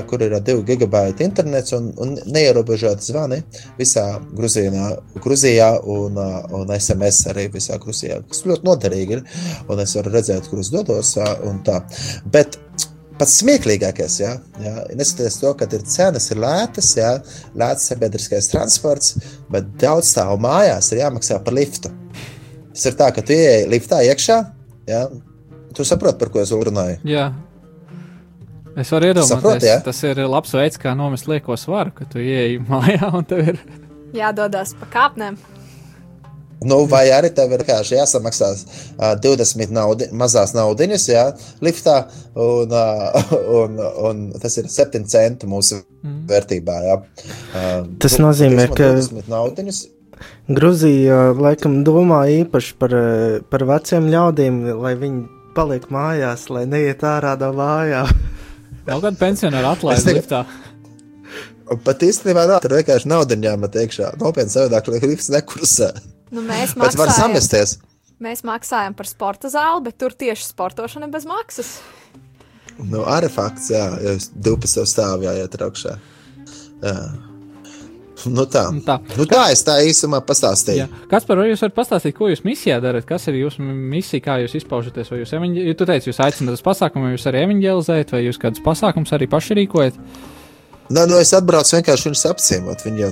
kur 0.10 0.26
ir 0.26 0.36
2 0.50 0.66
gigabaita 0.68 1.24
internets 1.24 1.72
un, 1.78 1.94
un 1.96 2.18
neierobežot 2.28 3.00
zvani 3.00 3.40
visā 3.80 4.20
Gruzijā, 4.36 4.92
Gruzijā 5.24 5.72
un, 5.88 6.20
un 6.52 6.76
SMS 6.76 7.32
arī 7.32 7.48
visā 7.54 7.80
Gruzijā, 7.80 8.20
kas 8.28 8.44
ļoti 8.44 8.68
noderīgi 8.68 9.20
ir. 9.20 9.26
Un 9.72 9.80
es 9.80 9.96
varu 9.96 10.12
redzēt, 10.20 10.52
kur 10.52 10.60
es 10.60 10.74
dodos. 10.76 11.16
un 11.48 11.64
tā. 11.64 11.80
Bet 12.28 12.60
pats 13.18 13.38
smieklīgākais, 13.42 14.18
ja, 14.22 14.34
ja, 14.62 14.74
neskatoties 14.98 15.40
to, 15.42 15.54
ka 15.58 15.68
ir 15.74 15.86
cenas, 15.90 16.30
ir 16.34 16.42
lētas, 16.42 16.92
ja, 16.98 17.14
lēts 17.58 17.90
sabiedriskais 17.92 18.52
transports, 18.52 19.18
bet 19.54 19.74
daudz 19.82 20.12
stāvu 20.14 20.38
mājās 20.46 20.92
ir 20.94 21.04
jāmaksā 21.04 21.40
par 21.46 21.58
liftu. 21.58 21.92
Tas 22.74 22.86
ir 22.92 22.98
tā, 23.00 23.10
ka 23.16 23.26
tu 23.26 23.34
ieej 23.34 23.66
liftā 23.72 24.04
iekšā, 24.06 24.38
ja, 24.90 25.04
tu 25.74 25.86
saproti, 25.88 26.20
par 26.22 26.34
ko 26.34 26.44
es 26.44 26.54
runāju. 26.54 27.02
Jā. 27.08 27.32
Es 28.78 28.92
varu 28.94 29.10
iedomāties, 29.10 29.34
Saproti, 29.34 29.66
jā? 29.72 29.80
tas 29.82 30.00
ir 30.06 30.20
labs 30.30 30.52
veids, 30.54 30.78
kā 30.78 30.94
nomest 30.94 31.26
lieko 31.26 31.56
svaru, 31.58 31.96
ka 31.98 32.06
tu 32.12 32.22
ieeji 32.22 32.60
mājā 32.70 33.10
un 33.10 33.26
tev 33.26 33.54
ir. 33.56 33.62
Jādodas 34.14 34.76
pa 34.78 34.90
kāpnēm. 34.94 35.40
Nu, 36.66 36.80
vai 36.90 37.04
arī 37.14 37.30
tev 37.38 37.52
ir 37.54 37.62
vienkārši 37.62 38.00
jāsamaksā 38.00 38.48
uh, 38.56 39.12
20 39.22 39.70
naudi, 39.76 40.08
mazās 40.18 40.56
naudiņas, 40.58 41.04
jā, 41.12 41.26
liftā, 41.62 41.98
un, 42.34 42.74
uh, 42.74 43.34
un, 43.62 43.76
un 44.10 44.24
tas 44.42 44.58
ir 44.58 44.70
7 44.74 45.06
centi 45.06 45.50
mūsu 45.50 45.84
Mm. 46.08 46.28
vērtībā. 46.30 46.74
Jā. 46.86 46.96
Uh, 47.58 47.88
Tas 48.00 48.14
nozīmē, 48.22 48.68
ka- 48.70 48.92
20 48.94 49.28
naudiņas. 49.34 49.80
Gruzija 50.48 51.34
laikam 51.36 51.80
domā 51.84 52.20
īpaši 52.32 52.76
par, 52.80 52.94
par 53.50 53.66
veciem 53.66 54.06
ļaudīm, 54.14 54.60
lai 54.82 54.94
viņi 54.96 55.24
paliek 55.58 55.90
mājās, 55.92 56.46
lai 56.54 56.64
neiet 56.70 57.02
ārā 57.04 57.34
no 57.42 57.50
mājām. 57.58 58.08
Nav 58.88 59.02
kāda 59.04 59.18
pensionāra 59.20 59.74
teiktu- 59.82 60.14
liftā. 60.20 60.44
Pat 61.84 62.06
īstenībā 62.08 62.46
nā, 62.48 62.62
tur 62.64 62.78
vienkārši 62.78 63.10
naudiņa 63.12 63.50
jāmet 63.50 63.76
iekšā. 63.82 64.14
Nopietni 64.22 64.54
savādāk, 64.54 64.88
lai 64.94 65.02
lifts 65.04 65.28
nekursē. 65.34 65.90
Nu, 66.32 66.44
mēs, 66.44 66.74
Bet 66.76 66.98
var 67.00 67.08
maksājam, 67.08 67.36
samesties. 67.38 67.78
mēs 68.24 68.44
maksājam 68.48 68.98
par 68.98 69.08
sporta 69.10 69.52
zāli, 69.54 69.86
bet 69.88 69.98
tur 70.02 70.16
tieši 70.18 70.50
sportošana 70.50 71.08
bez 71.12 71.28
maksas. 71.30 71.78
Nu, 72.78 73.06
arī 73.10 73.30
fakts, 73.34 73.72
jā, 73.74 73.86
ja 74.04 74.18
uz 74.18 74.30
12 74.36 74.86
stāvā 74.90 75.32
jāiet 75.32 75.56
augšā. 75.66 75.96
Jā. 76.84 76.98
Nu 78.26 78.48
tā. 78.50 78.64
Nu 78.74 78.82
tā. 78.82 78.98
Nu 79.18 79.26
tā 79.30 79.44
es 79.54 79.62
tā 79.66 79.76
īsumā 79.86 80.20
pastāstīju. 80.26 80.86
Jā. 80.86 81.02
Kas 81.10 81.26
par 81.28 81.38
to 81.38 81.46
jūs 81.46 81.62
varat 81.64 81.76
pastāstīt, 81.78 82.16
ko 82.18 82.32
jūs 82.32 82.42
misijā 82.46 82.80
darat? 82.82 83.06
Kas 83.08 83.28
ir 83.30 83.38
jūsu 83.38 83.62
misija, 83.62 84.24
kā 84.26 84.40
jūs 84.42 84.58
izpaužaties? 84.58 85.12
Vai 85.14 85.20
jūs, 85.22 85.34
evaņģe... 85.38 85.66
tu 85.78 85.88
teici, 85.90 86.10
jūs 86.10 86.22
aicināt 86.26 86.58
uz 86.58 86.64
pasākumu, 86.66 87.08
vai 87.08 87.14
jūs 87.14 87.28
arī 87.30 87.44
evanģelizējat, 87.46 88.16
vai 88.16 88.24
jūs 88.26 88.42
kādus 88.42 88.64
pasākumus 88.66 89.14
arī 89.14 89.30
paši 89.30 89.60
rīkojat? 89.62 90.02
Nē, 90.88 91.04
nu 91.10 91.18
es 91.20 91.34
atbraucu 91.36 91.76
vienkārši 91.76 92.08
viņus 92.08 92.26
apciemot. 92.30 92.84
Viņi 92.86 93.04
jau, 93.04 93.12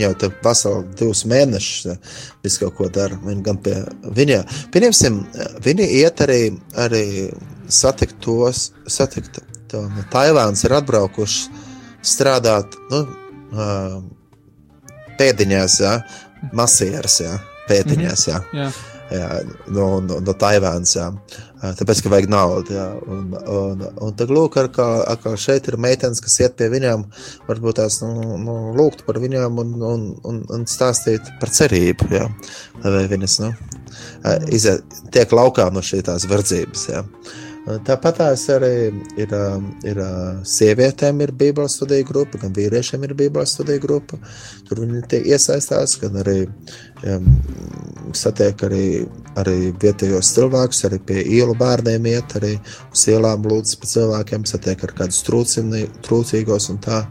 jau 0.00 0.12
te 0.22 0.30
veseli 0.44 0.96
divus 0.96 1.24
mēnešus 1.28 1.98
visu 2.44 2.62
kaut 2.62 2.76
ko 2.78 2.88
dara. 2.92 3.18
Viņi 3.24 3.44
gan 3.44 3.60
pie 3.64 3.76
viņa, 4.16 4.38
pieņemsim, 4.72 5.18
viņi 5.64 5.88
iet 6.00 6.22
arī, 6.24 6.40
arī 6.80 7.04
satikt 7.68 8.20
tos, 8.24 8.70
satikt 8.88 9.42
to 9.68 9.82
no 9.92 10.04
Taivānas 10.12 10.64
ir 10.64 10.76
atbraukuši 10.78 11.66
strādāt, 12.08 12.76
nu, 12.92 13.02
pēdiņās, 15.18 15.80
ja, 15.82 15.96
masieras, 16.56 17.20
ja, 17.24 17.36
pēdiņās, 17.68 18.28
ja. 18.30 18.44
Jā. 18.56 18.70
Jā, 19.08 19.28
no, 19.72 20.02
no, 20.04 20.18
no 20.20 20.32
Taivānas. 20.36 20.92
jā. 20.98 21.06
Ā, 21.08 21.47
Tāpēc, 21.58 22.02
ka 22.04 22.12
vajag 22.12 22.28
naudu. 22.30 22.74
Jā. 22.76 22.86
Un, 23.10 23.32
un, 23.50 23.82
un 24.06 24.14
tad, 24.18 24.30
lūk, 24.34 24.60
kā, 24.74 24.86
kā 25.22 25.32
šeit 25.40 25.66
ir 25.70 25.78
meitenes, 25.80 26.22
kas 26.22 26.38
iet 26.44 26.54
pie 26.58 26.68
viņām, 26.70 27.04
varbūt 27.48 27.80
tās 27.80 27.98
nu, 28.04 28.38
nu, 28.44 28.56
lūgt 28.78 29.02
par 29.08 29.18
viņām 29.22 29.58
un, 29.64 29.74
un, 29.90 30.06
un, 30.28 30.40
un 30.54 30.68
stāstīt 30.70 31.32
par 31.42 31.52
cerību. 31.54 32.10
Jā. 32.14 32.28
Vai 32.84 33.04
viņas 33.10 33.38
nu, 33.42 33.52
ā, 34.22 34.38
iziet, 34.54 34.86
tiek 35.14 35.34
laukā 35.34 35.68
no 35.74 35.82
šīs 35.84 36.28
verdzības. 36.30 36.88
Jā. 36.92 37.04
Tāpat 37.84 38.20
arī 38.22 38.70
ir, 39.20 39.32
ā, 39.34 39.46
ir 39.84 39.98
ā, 40.00 40.10
sievietēm, 40.46 41.18
ir 41.24 41.32
Bībeles 41.36 41.74
studiju 41.76 42.06
grupa, 42.08 42.40
gan 42.40 42.54
vīriešiem 42.56 43.02
ir 43.04 43.12
Bībeles 43.18 43.52
studiju 43.56 43.82
grupa. 43.82 44.18
Tur 44.68 44.80
viņi 44.84 45.20
iesaistās, 45.28 45.98
gan 46.00 46.16
arī 46.22 46.38
um, 46.46 47.26
satiek 48.16 48.62
arī, 48.64 48.84
arī 49.40 49.56
vietējos 49.82 50.32
cilvēkus, 50.36 50.84
arī 50.88 51.00
pie 51.10 51.24
ielu 51.38 51.56
bērniem 51.58 52.08
iet, 52.14 52.38
arī 52.40 52.54
uz 52.92 53.04
ielām 53.12 53.44
lūdz 53.50 53.76
par 53.82 53.92
cilvēkiem, 53.92 54.48
satiek 54.48 54.86
ar 54.88 54.94
kādus 55.02 55.20
trūcīgos 55.28 56.70
un 56.72 56.80
tā. 56.84 57.02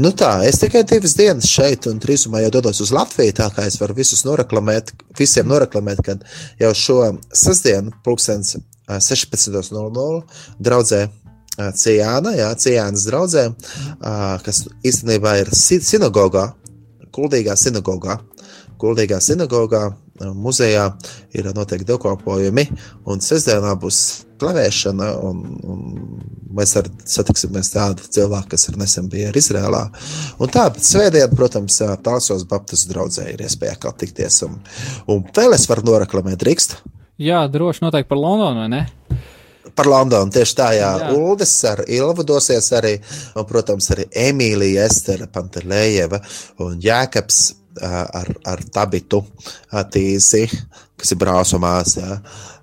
Nu 0.00 0.08
tā, 0.16 0.34
es 0.48 0.56
tikai 0.60 0.86
divas 0.88 1.12
dienas 1.16 1.48
šeit, 1.52 1.86
un 1.88 1.98
drīzumā 2.00 2.40
jau 2.44 2.52
dodos 2.54 2.80
uz 2.80 2.92
Latviju. 2.96 3.36
Tā 3.36 3.48
kā 3.52 3.66
es 3.68 3.76
varu 3.80 3.96
visus 3.96 4.24
noraklamēt, 4.24 4.92
visiem 5.18 5.48
noraklamēt, 5.52 6.00
kad 6.04 6.24
jau 6.60 6.72
šo 6.76 7.00
sestdienu, 7.28 7.92
pulkstenis 8.04 8.56
16.00, 9.00 10.22
draudzē 10.60 11.02
ā, 11.06 11.70
Cijāna, 11.76 12.34
jā, 12.36 12.50
Cijānas 12.56 13.06
draudzē, 13.08 13.46
ā, 14.00 14.16
kas 14.44 14.66
īstenībā 14.84 15.38
ir 15.40 15.52
si- 15.56 15.80
sinagogā, 15.80 16.52
Kuldīgā 17.12 17.56
sinagogā. 17.60 18.18
Kuldīgā 18.80 19.20
sinagogā, 19.20 19.92
muzejā 20.34 20.86
ir 21.34 21.48
noteikti 21.54 21.86
dievkalpojumi, 21.88 22.64
un 23.06 23.20
sestdienā 23.22 23.74
būs 23.80 23.98
slavēšana, 24.42 25.08
un, 25.22 25.42
un 25.62 25.82
mēs 26.56 26.74
arī 26.80 26.90
satiksimies 27.06 27.70
tādu 27.74 28.08
cilvēku, 28.16 28.52
kas 28.54 28.68
ir 28.68 28.78
nesen 28.80 29.08
bija 29.12 29.30
arī 29.30 29.42
Izrēlā. 29.42 29.82
Un 30.42 30.50
tā, 30.52 30.66
bet 30.74 30.82
svētdien, 30.86 31.30
protams, 31.36 31.78
Tālsos 32.02 32.46
Baptistu 32.50 32.90
draugzē 32.92 33.28
ir 33.32 33.44
iespēja 33.46 33.76
atkal 33.76 33.94
tikties, 33.98 34.42
un, 34.48 34.58
un 35.12 35.22
vēl 35.36 35.54
es 35.54 35.68
varu 35.70 35.86
noraklamēt 35.92 36.42
drīkst. 36.42 36.76
Jā, 37.20 37.44
droši 37.52 37.84
noteikti 37.84 38.08
par 38.08 38.20
Londonu, 38.20 38.62
vai 38.64 38.68
ne? 38.72 38.82
Par 39.76 39.88
Londonu 39.88 40.32
tieši 40.32 40.54
tā, 40.56 40.68
jā. 40.76 40.90
Jā. 41.00 41.10
Uldis 41.16 41.52
ar 41.68 41.82
Ilvu 41.86 42.24
dosies 42.28 42.68
arī, 42.76 42.94
un, 43.36 43.46
protams, 43.48 43.90
arī 43.94 44.06
Emīlija 44.28 44.86
Estera 44.88 45.28
Pantelējeva 45.32 46.20
un 46.64 46.78
Jēkabs 46.82 47.42
ar, 47.80 48.32
ar 48.48 48.62
Tabitu 48.72 49.22
Tīsi, 49.92 50.44
kas 50.96 51.14
ir 51.14 51.20
jā. 51.96 52.18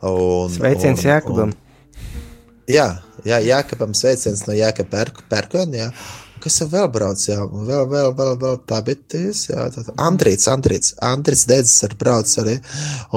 Un, 0.06 0.54
Sveiciens 0.54 1.06
Jākubam. 1.06 1.54
Jā, 2.70 2.90
jā 3.26 3.40
Jākabam 3.42 3.96
sveiciens 3.98 4.46
no 4.48 4.58
Jākaba 4.58 5.08
Pērkona, 5.30 5.86
jā. 5.86 5.90
Kas 6.40 6.62
ir 6.64 6.70
vēl 6.72 6.88
brauc, 6.94 7.20
jā, 7.28 7.38
vēl, 7.44 7.86
vēl, 7.92 8.14
vēl, 8.16 8.36
vēl 8.40 8.58
tā 8.70 8.78
bitīs, 8.88 9.46
jā, 9.50 9.66
tā, 9.76 9.84
tā. 9.88 9.96
Andrīts, 10.06 10.48
Andrīts, 10.52 10.94
Andrīts 11.04 11.46
Dedzis 11.50 11.84
ar 11.84 11.96
brauc 12.00 12.32
arī, 12.44 12.54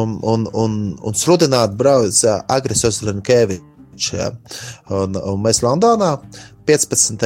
un, 0.02 0.16
un, 0.26 0.48
un, 0.58 0.74
un 0.98 1.14
sludināt 1.18 1.76
brauc 1.78 2.10
jā, 2.24 2.40
Agris 2.50 2.82
Oslinkevičs, 2.88 4.08
jā. 4.18 4.30
Un, 4.90 5.14
un 5.20 5.42
mēs 5.44 5.62
Londonā 5.62 6.16
15. 6.66 7.22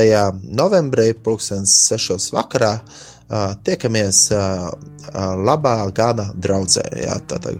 novembrī, 0.57 1.11
pulkstens 1.25 1.73
6. 1.93 2.31
vakarā, 2.37 2.75
ā, 3.29 3.43
tiekamies 3.67 4.21
ā, 4.37 4.45
ā, 5.13 5.27
labā 5.49 5.79
gana 5.97 6.29
draudzē, 6.37 6.85
jā, 7.07 7.17
tā 7.29 7.41
tā, 7.45 7.57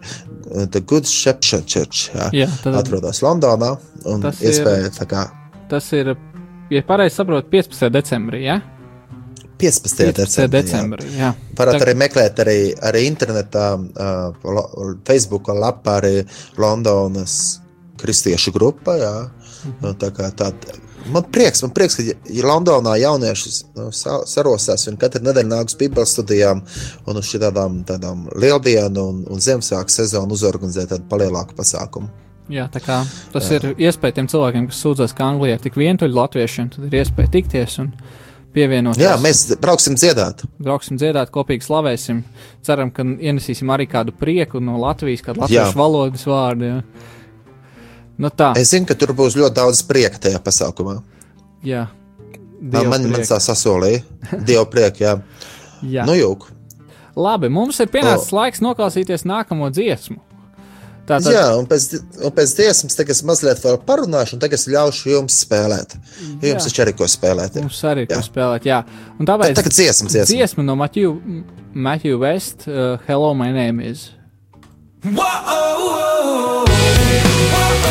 The 0.47 0.81
Good 0.87 1.09
Shepherd 1.11 1.67
Church, 1.67 2.11
jā, 2.15 2.29
Jā, 2.45 2.47
tad- 2.63 2.77
atrodas 2.85 3.19
Londonā, 3.25 3.73
un 4.07 4.23
Tas 4.23 4.41
ir- 4.41 4.53
iespēja 4.53 4.93
tā 5.01 5.09
kā 5.11 5.25
Tas 5.69 5.89
ir, 5.93 6.13
ja 6.71 6.83
pareizi 6.83 7.17
saprotu, 7.17 7.49
15. 7.51 7.91
decembrī. 7.91 8.43
Ja? 8.47 8.61
15. 9.59 10.13
15. 10.13 10.49
decembrī. 10.53 11.07
jā. 11.17 11.31
Jā. 11.31 11.35
Varat 11.57 11.79
Tā- 11.79 11.87
arī 11.87 11.95
meklēt, 11.97 12.41
arī, 12.45 12.59
arī 12.77 13.07
internetā, 13.09 13.67
uh, 13.81 14.97
Facebook 15.07 15.49
lapā, 15.49 16.01
arī 16.03 16.27
Londonas 16.59 17.61
kristiešu 17.97 18.53
grupa. 18.53 18.97
Jā. 19.01 19.31
Mhm. 19.65 19.77
Nu, 19.83 19.95
tā 19.95 20.11
kā 20.13 20.29
tā, 20.37 20.53
man 21.11 21.25
prieks, 21.33 21.63
man 21.63 21.71
prieks, 21.73 21.97
ka 21.97 22.03
ja- 22.03 22.43
Londonā 22.45 22.99
jaunieši 23.01 23.65
nu, 23.77 23.91
sa- 23.93 24.25
sarosās, 24.27 24.87
viņi 24.87 24.99
katru 24.99 25.23
nedēļu 25.25 25.49
nāk 25.49 25.65
uz 25.73 25.75
Bībeles 25.75 26.13
studijām 26.13 26.61
un 27.07 27.17
uz 27.17 27.25
šādām 27.25 28.29
lieldienu 28.37 29.09
un, 29.09 29.25
un 29.31 29.39
Ziemassvētku 29.39 29.89
sezonu 29.91 30.35
uzorganizēt 30.37 30.89
tādu 30.93 31.09
palielāku 31.09 31.55
pasākumu. 31.57 32.11
Jā, 32.53 32.69
tā 32.71 32.79
kā 32.79 33.01
tas 33.33 33.49
jā. 33.51 33.59
ir 33.59 33.81
iespēja 33.89 34.21
tiem 34.21 34.29
cilvēkiem, 34.31 34.69
kas 34.71 34.79
sūdzas, 34.85 35.15
ka 35.19 35.25
Anglijā 35.33 35.57
ir 35.59 35.65
tik 35.65 35.75
vientuļi 35.81 36.15
latviešiem, 36.15 36.69
tad 36.77 36.87
ir 36.87 37.01
iespēja 37.01 37.33
tikties 37.35 37.79
un 37.83 37.89
pievienoties. 38.55 39.03
Jā, 39.03 39.17
mēs 39.21 39.41
brauksim 39.61 39.97
dziedāt. 39.99 40.45
brauksim 40.63 40.97
dziedāt, 41.01 41.33
kopīgi 41.35 41.67
slavēsim. 41.67 42.23
Ceram, 42.63 42.93
ka 42.95 43.03
ienesīsim 43.03 43.73
arī 43.75 43.89
kādu 43.91 44.15
prieku 44.15 44.61
no 44.63 44.79
Latvijas, 44.79 45.25
kādu 45.27 45.43
latviešu 45.43 45.75
Jā. 45.75 45.77
valodas 45.81 46.25
vārdu. 46.31 46.71
Jā. 46.71 46.83
Nu 48.17 48.31
tā, 48.33 48.53
Es 48.57 48.71
zinu, 48.73 48.87
ka 48.89 48.95
tur 48.97 49.13
būs 49.13 49.35
ļoti 49.37 49.55
daudz 49.59 49.83
prieka 49.85 50.19
tajā 50.29 50.39
pasākumā. 50.41 51.01
jā. 51.67 51.87
Man, 52.57 52.87
man, 52.89 53.03
man 53.13 53.21
tā 53.21 53.37
sasolīja. 53.37 54.01
Dievu 54.49 54.65
prieku, 54.73 55.03
jā. 55.05 55.11
Jā. 55.97 56.07
Nu, 56.09 56.15
jūk. 56.17 56.47
Labi, 57.17 57.51
mums 57.53 57.77
ir 57.85 57.91
pienācis 57.93 58.33
laiks 58.33 58.63
noklausīties 58.65 59.27
nākamo 59.29 59.69
dziesmu. 59.71 60.17
Tātad, 61.07 61.31
Jā, 61.31 61.45
un 61.55 61.69
pēc, 61.71 61.85
un 62.27 62.33
pēc 62.35 62.53
dziesmas 62.59 62.97
tagad 62.99 63.15
es 63.15 63.23
mazliet 63.23 63.61
vēl 63.63 63.77
parunāšu, 63.87 64.35
un 64.35 64.41
tagad 64.43 64.59
es 64.59 64.67
ļaušu 64.67 65.13
jums 65.13 65.37
spēlēt. 65.45 65.95
Jo 66.43 66.51
jums 66.51 66.65
Jā. 66.67 66.67
taču 66.67 66.83
arī 66.83 66.97
ko 66.99 67.07
spēlēt. 67.07 67.55
ir. 67.61 67.63
mums 67.69 67.79
arī 67.87 68.03
ir 68.07 68.11
ko 68.11 68.19
Jā. 68.19 68.25
spēlēt. 68.27 68.67
Jā, 68.67 68.81
un 69.21 69.29
tāpēc 69.31 69.55
Tagad 69.55 69.73
dziesma, 69.77 70.11
dziesma. 70.11 70.33
dziesma 70.35 70.67
no 70.67 70.75
Matthew, 70.75 71.15
Matthew 71.75 72.19
West, 72.19 72.67
uh, 72.67 72.99
Hello, 73.07 73.35
my 73.35 73.53
name 73.53 73.79
is. 73.81 74.11
Hello, 75.05 76.65
my 76.67 76.87
Varbūt 77.57 77.86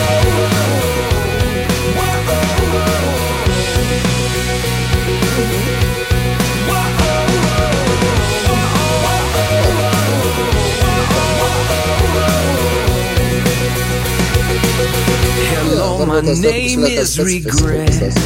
tas 16.25 16.39
name 16.39 16.83
is 16.85 17.19
regret. 17.19 17.89
specifisks. 17.93 18.21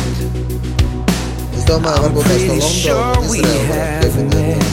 Es 1.58 1.64
domāju, 1.68 2.02
varbūt 2.06 2.24
tas 2.24 2.42
no 2.48 2.48
Pretty 2.48 2.62
sure 2.82 3.16
we 3.30 3.42
have 3.74 4.16
met 4.36 4.64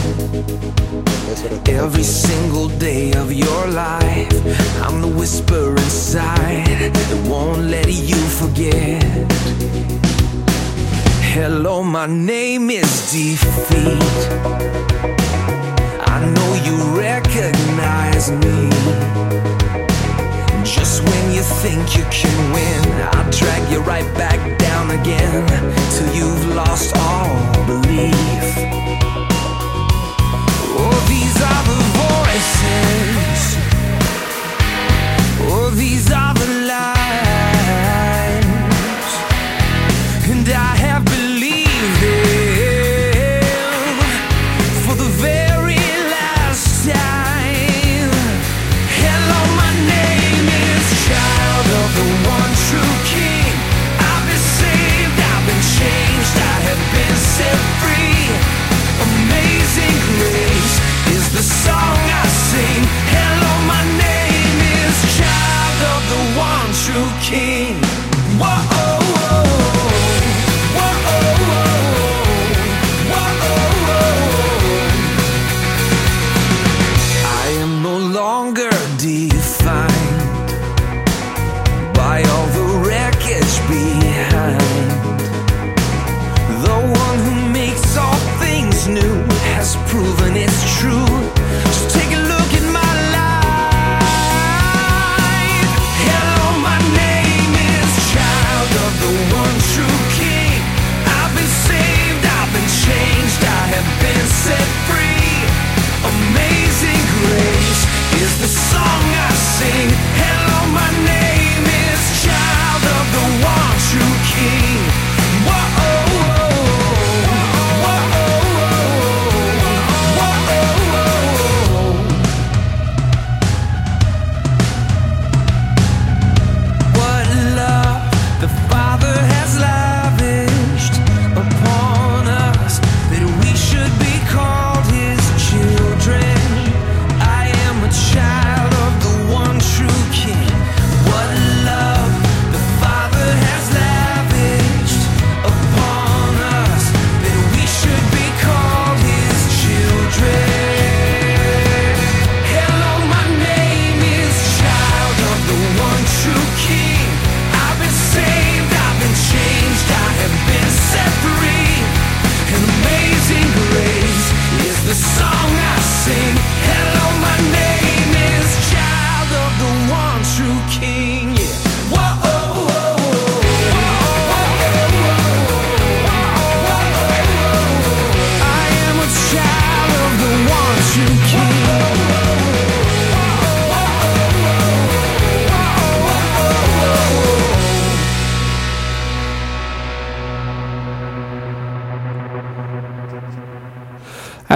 every 1.69 2.03
single 2.03 2.69
day 2.79 3.11
of 3.13 3.31
your 3.33 3.67
life. 3.67 4.33
I'm 4.83 5.01
the 5.01 5.07
whisper 5.07 5.71
inside 5.71 6.91
that 6.93 7.27
won't 7.29 7.63
let 7.69 7.87
you 7.87 8.21
forget. 8.39 9.03
Hello, 11.33 11.83
my 11.83 12.07
name 12.07 12.69
is 12.69 13.11
defeat. 13.11 14.17
I 16.13 16.17
know 16.33 16.49
you 16.67 16.75
recognize 16.97 18.31
me. 18.31 18.69
Just 20.75 21.01
when 21.01 21.31
you 21.33 21.41
think 21.41 21.95
you 21.97 22.03
can 22.11 22.51
win, 22.51 22.83
I'll 23.13 23.31
drag 23.31 23.71
you 23.71 23.79
right 23.79 24.05
back 24.15 24.59
down 24.59 24.91
again 24.91 25.47
till 25.95 26.13
you've 26.13 26.45
lost 26.55 26.93
all 26.97 27.65
belief. 27.65 28.13
Oh, 30.79 30.99
these 31.07 31.37
are 31.51 31.63
the 31.71 31.79
voices. 32.03 33.41
Oh, 35.49 35.71
these 35.73 36.11
are 36.11 36.33
the 36.33 36.66
key. 67.29 67.56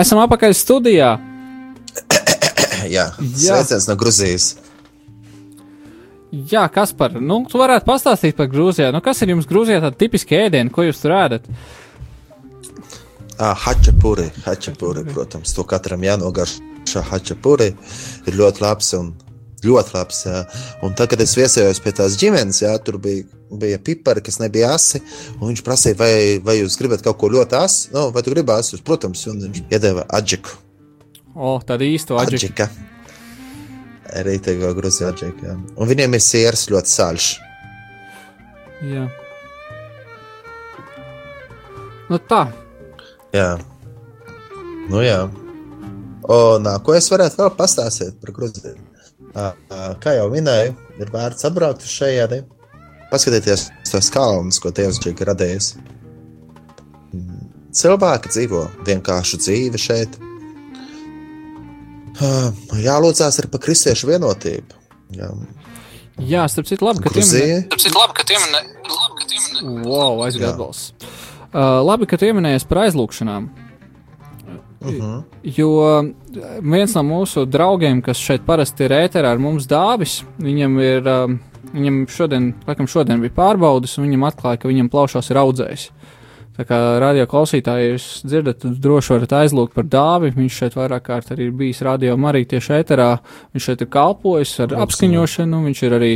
Esam 0.01 0.21
apakaļ 0.23 0.55
studijā. 0.57 1.11
Jā, 2.89 3.11
sveiciens 3.19 3.85
no 3.89 3.95
Gruzijas. 3.99 4.55
Jā, 6.31 6.63
kas 6.71 6.93
par? 6.95 7.17
Nu, 7.19 7.41
tu 7.51 7.59
varētu 7.59 7.85
pastāstīt 7.85 8.37
par 8.37 8.47
Grūziju. 8.49 8.89
Nu, 8.95 9.01
kas 9.03 9.19
ir 9.21 9.33
jums 9.33 9.49
Grūzijā 9.49 9.81
tāda 9.83 9.99
tipiska 9.99 10.45
ēdiena, 10.47 10.71
ko 10.73 10.85
jūs 10.87 11.01
tur 11.03 11.13
ēdat? 11.17 11.49
Ah, 13.35 13.57
hačapuri, 13.57 14.29
hačapuri, 14.45 15.03
protams, 15.11 15.53
to 15.57 15.65
katram 15.67 16.05
jānogaršo. 16.07 17.03
Hačapuri 17.11 17.69
ir 18.27 18.37
ļoti 18.39 18.63
labs 18.63 18.93
un 18.97 19.11
ļoti 19.65 19.95
labs. 19.95 20.21
Jā. 20.27 20.41
Un 20.85 20.95
tad, 20.97 21.09
kad 21.11 21.21
es 21.23 21.35
viesojos 21.37 21.81
pie 21.83 21.93
tās 21.97 22.17
ģimenes, 22.19 22.61
jā, 22.63 22.71
tur 22.85 22.97
bija, 23.01 23.25
bija 23.61 23.79
pipari, 23.81 24.23
kas 24.25 24.39
nebija 24.41 24.73
asi. 24.77 25.01
Viņš 25.41 25.63
prasīja, 25.65 25.99
vai, 25.99 26.13
vai 26.43 26.59
jūs 26.59 26.79
gribat 26.79 27.03
kaut 27.05 27.19
ko 27.21 27.31
ļoti 27.33 27.57
asu, 27.59 27.91
nu, 27.95 28.07
vai 28.15 28.23
tu 28.25 28.33
gribi 28.33 28.55
asus, 28.55 28.83
protams, 28.85 29.25
un 29.31 29.43
viņš 29.47 29.63
iedeva 29.69 30.07
adžiku. 30.09 30.55
O, 31.35 31.57
tāda 31.63 31.87
īsta. 31.87 32.17
Adžika. 32.19 32.67
rītīgo 34.27 34.73
grūzīgu 34.75 35.13
džeku. 35.19 35.55
Un 35.77 35.87
viņiem 35.87 36.17
ir 36.17 36.23
sieras 36.25 36.67
ļoti 36.71 36.91
sāļš. 36.91 37.29
Jā. 38.91 39.05
Nu 42.11 42.17
tā, 42.27 42.41
Jā, 43.31 43.55
nu 44.91 44.99
jā. 44.99 45.21
Un 46.31 46.67
ā, 46.67 46.73
ko 46.83 46.95
es 46.97 47.07
varētu 47.11 47.39
vēl 47.39 47.51
pastāstīt 47.55 48.17
par 48.19 48.33
Grūziju? 48.35 48.75
Kā 49.33 50.15
jau 50.17 50.27
minēju, 50.31 50.73
ir 50.99 51.13
vērts 51.13 51.47
atbraukt 51.47 51.85
uz 51.85 51.93
šejieni, 51.93 52.41
paskatīties 53.11 53.69
uz 53.71 53.93
tos 53.93 54.11
kalnus, 54.13 54.59
ko 54.59 54.73
Dievs 54.75 54.99
ir 55.07 55.23
radījis. 55.31 55.71
Mm, 57.15 57.47
Cilvēki 57.75 58.31
dzīvo 58.33 58.65
vienkāršu 58.87 59.39
dzīvi 59.39 59.79
šeit. 59.79 60.19
Jālūdzās 62.81 63.39
arī 63.39 63.49
par 63.53 63.63
kristiešu 63.63 64.11
vienotību. 64.11 64.79
Jā. 65.15 65.31
jā 66.19 66.43
starp 66.51 66.67
citu, 66.69 66.85
labi, 66.87 67.03
ka 67.03 67.11
Gruzija, 67.11 67.63
Wow, 69.61 70.23
aizgāja 70.25 70.53
Jā. 70.53 70.57
balss. 70.57 70.91
Uh, 71.51 71.81
labi, 71.85 72.07
ka 72.07 72.17
tu 72.17 72.27
pieminējies 72.27 72.65
par 72.69 72.85
aizlūgšanām. 72.85 73.49
Mhm. 74.81 75.23
Jo 75.43 75.69
viens 76.61 76.95
no 76.95 77.03
mūsu 77.05 77.45
draugiem, 77.45 78.01
kas 78.01 78.17
šeit 78.17 78.41
parasti 78.47 78.83
ir 78.87 78.89
ēterā 78.91 79.31
ar 79.35 79.37
mums 79.37 79.67
dāvis, 79.69 80.23
viņam 80.41 80.79
ir, 80.81 81.07
um, 81.07 81.39
viņam 81.73 82.07
šodien, 82.09 82.53
laikam 82.67 82.87
šodien 82.87 83.21
bija 83.21 83.35
pārbaudas, 83.35 83.97
un 83.97 84.07
viņam 84.09 84.25
atklāja, 84.31 84.59
ka 84.61 84.67
viņam 84.71 84.89
plaušās 84.89 85.29
ir 85.29 85.37
audzējis. 85.37 85.89
Tā 86.57 86.65
kā 86.67 86.77
radio 86.99 87.23
klausītāji, 87.31 87.93
jūs 87.93 88.05
dzirdat, 88.27 88.65
droši 88.81 89.13
varat 89.13 89.31
aizlūgt 89.39 89.73
par 89.73 89.85
dāvi. 89.87 90.33
Viņš 90.35 90.57
šeit 90.59 90.73
vairāk 90.75 91.05
kārt 91.07 91.31
arī 91.31 91.47
ir 91.47 91.51
bijis 91.51 91.79
radio 91.81 92.17
arī 92.17 92.41
tieši 92.45 92.73
ēterā. 92.81 93.19
Viņš 93.53 93.67
šeit 93.69 93.81
ir 93.81 93.87
kalpojis 93.87 94.59
ar 94.59 94.75
apskaņošanu, 94.83 95.61
viņš 95.69 95.83
ir 95.87 95.95
arī 95.97 96.11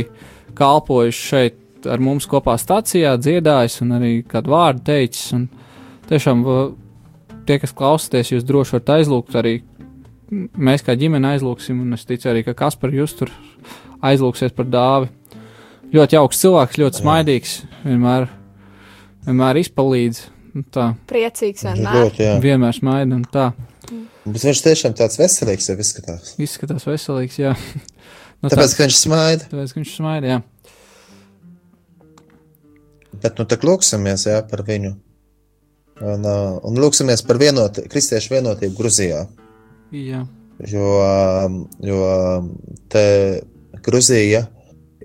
kalpojis 0.54 1.14
šeit 1.14 1.86
ar 1.86 1.98
mums 2.04 2.26
kopā 2.26 2.58
stācijā, 2.60 3.16
dziedājis 3.18 3.80
un 3.82 3.96
arī 3.96 4.12
kādu 4.28 4.52
vārdu 4.52 4.84
teicis. 4.84 5.32
Un 5.32 5.48
tiešām 6.10 6.44
va- 6.44 6.72
tie, 7.48 7.58
kas 7.62 7.74
klausāties, 7.76 8.32
jūs 8.34 8.46
droši 8.46 8.76
varat 8.76 8.94
aizlūgt 8.98 9.36
arī. 9.38 9.58
Mēs 10.30 10.82
kā 10.86 10.96
ģimene 10.98 11.36
aizlūgsim, 11.36 11.78
un 11.84 11.94
es 11.94 12.06
ticu 12.08 12.30
arī, 12.32 12.42
ka 12.46 12.56
Kaspar 12.58 12.94
jūs 12.94 13.14
tur 13.18 13.30
aizlūgsies 14.04 14.54
par 14.56 14.66
dāvi. 14.70 15.10
Ļoti 15.94 16.18
jauks 16.18 16.40
cilvēks, 16.42 16.80
ļoti 16.82 17.00
smaidīgs, 17.02 17.52
vienmēr, 17.84 18.26
vienmēr 19.28 19.60
izpalīdz. 19.62 20.24
Tā, 20.72 20.90
Priecīgs 21.06 21.62
vienmēr. 21.68 22.00
ļoti, 22.00 22.22
jā. 22.24 22.34
vienmēr 22.42 22.74
smaida 22.74 23.14
un 23.14 23.24
tā. 23.30 23.50
Bet 24.26 24.42
viņš 24.42 24.62
tiešām 24.64 24.96
tāds 24.98 25.20
veselīgs 25.20 25.68
jau 25.70 25.76
izskatās. 25.78 26.32
Izskatās 26.42 26.86
veselīgs, 26.88 27.38
jā. 27.38 27.52
Nu, 28.42 28.48
Tāpēc, 28.50 28.74
ka 28.74 28.86
viņš 28.88 28.98
smaida. 28.98 29.46
tāpēc, 29.52 29.74
ka 29.74 29.82
viņš 29.82 29.92
smaida, 30.00 30.32
jā. 30.32 30.40
Bet 33.22 33.38
nu 33.38 33.46
tā 33.48 33.58
lūksimies 33.62 34.26
jā, 34.26 34.40
par 34.50 34.64
viņu. 34.66 34.96
Un, 36.04 36.26
uh, 36.28 36.56
un 36.68 36.76
lūksimies 36.76 37.22
par 37.24 37.38
vienoti, 37.40 37.86
kristiešu 37.88 38.34
vienotību 38.34 38.76
Grūzijā. 38.76 39.22
jā. 39.96 40.26
Jo, 40.68 40.90
um, 41.04 41.56
jo 41.84 42.00
um, 42.00 42.50
te 42.88 43.04
Grūzija 43.84 44.46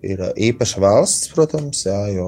ir 0.01 0.21
īpaša 0.49 0.81
valsts, 0.81 1.31
protams, 1.35 1.83
jā, 1.85 1.99
jo 2.15 2.27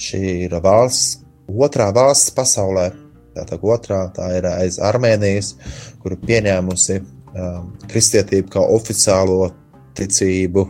šī 0.00 0.20
ir 0.46 0.56
valsts, 0.64 1.20
otrā 1.48 1.90
valsts 1.94 2.32
pasaulē. 2.34 2.90
Tā, 3.34 3.42
tā 3.48 3.58
otrā 3.58 4.04
tā 4.14 4.28
ir 4.36 4.46
aiz 4.46 4.78
Armēnijas, 4.78 5.54
kur 6.00 6.14
ir 6.14 6.22
pieņēmusi 6.22 7.00
um, 7.00 7.72
kristietību 7.90 8.52
kā 8.52 8.62
oficiālo 8.62 9.50
ticību 9.98 10.64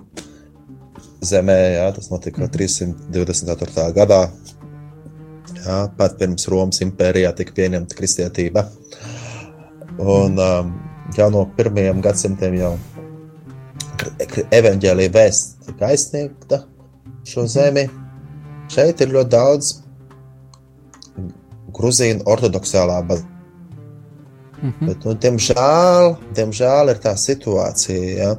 zemē. 1.24 1.58
Jā, 1.76 1.90
tas 1.96 2.08
notika 2.12 2.48
324. 2.48 3.86
gadā. 3.96 4.22
Jā, 5.64 5.78
pat 5.96 6.18
pirms 6.20 6.48
Romas 6.52 6.82
impērijā 6.84 7.30
tika 7.38 7.54
pieņemta 7.56 7.96
kristietība. 7.96 8.66
Un 9.98 10.36
um, 10.42 10.72
jau 11.16 11.30
no 11.32 11.44
pirmajiem 11.56 12.02
gadsimtiem 12.04 12.58
jau 12.58 12.74
evanģēlīja 14.52 15.12
vēsts 15.14 15.68
tika 15.68 15.92
aizsniegta 15.92 16.64
šo 17.28 17.46
zemi. 17.48 17.86
Šeit 18.72 19.00
ir 19.04 19.14
ļoti 19.14 19.32
daudz 19.32 19.70
grūzīnu 21.74 22.26
ortodoksālā 22.30 23.00
baznīca. 23.08 23.30
Mhm. 24.64 24.86
Bet, 24.88 25.02
nu, 25.04 25.12
diemžēl, 25.20 26.14
diemžēl 26.36 26.92
ir 26.94 27.00
tā 27.04 27.12
situācija, 27.20 28.14
ja, 28.16 28.30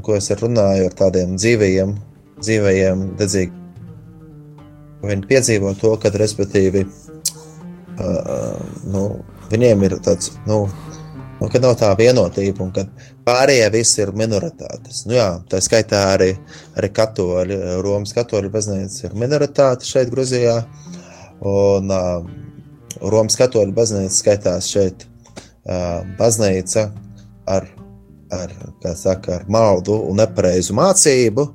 ko 0.00 0.16
es 0.16 0.30
runāju 0.40 0.88
ar 0.88 0.96
tādiem 0.96 1.34
dzīvajiem, 1.36 1.92
dzīvajiem 2.40 3.04
dedzīgiem. 3.20 3.63
Viņi 5.04 5.28
piedzīvo 5.30 5.74
to, 5.80 5.94
ka, 6.00 6.12
respektīvi, 6.14 6.84
uh, 6.84 8.60
nu, 8.90 9.04
viņiem 9.52 9.84
ir 9.88 9.98
tāds, 10.04 10.32
nu, 10.48 10.64
nu, 11.40 11.48
ka 11.52 11.60
nav 11.62 11.76
tā 11.80 11.90
vienotība, 11.98 12.64
un 12.64 12.72
ka 12.74 12.86
pārējie 13.26 13.68
visi 13.74 14.02
ir 14.04 14.14
minoritātes. 14.16 15.04
Nu, 15.08 15.16
jā, 15.18 15.28
tā 15.50 15.60
skaitā 15.64 16.04
arī, 16.14 16.32
arī 16.78 16.90
katoļi, 16.94 17.60
Romas 17.84 18.14
katoļu 18.16 18.52
baznīca 18.54 19.08
ir 19.08 19.18
minoritāte 19.24 19.88
šeit, 19.88 20.12
Gruzijā. 20.12 20.60
Un 21.44 21.90
uh, 21.92 22.24
Romas 23.02 23.36
katoļu 23.40 23.74
baznīca 23.76 24.14
skaitās 24.14 24.70
šeit 24.70 25.04
uh, 25.04 26.04
baznīca 26.18 26.88
ar, 27.50 27.66
ar, 28.32 28.54
saka, 28.96 29.40
ar 29.40 29.48
maldu 29.50 29.98
un 30.08 30.20
nepareizu 30.22 30.76
mācību. 30.76 31.48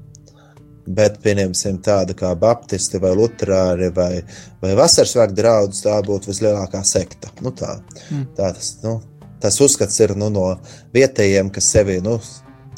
Bet, 0.89 1.19
pieņemsim, 1.21 1.78
tāda 1.86 2.15
kā 2.17 2.32
Baptisti 2.39 2.97
vai 3.02 3.12
Lutāri 3.13 3.91
vai, 3.93 4.23
vai 4.62 4.71
Vasarsvētku 4.80 5.36
draugs, 5.38 5.84
tā 5.86 5.95
būtu 6.06 6.32
vislielākā 6.32 6.82
sekta. 6.88 7.28
Nu, 7.45 7.49
tā, 7.54 7.71
Mm. 8.10 8.25
tā 8.38 8.54
tas, 8.56 8.78
nu, 8.84 9.02
tas 9.39 9.62
uzskats 9.62 9.99
ir 9.99 10.15
nu, 10.15 10.30
no 10.34 10.58
vietējiem, 10.93 11.52
kas 11.54 11.65
sevi 11.69 12.02
nu, 12.02 12.19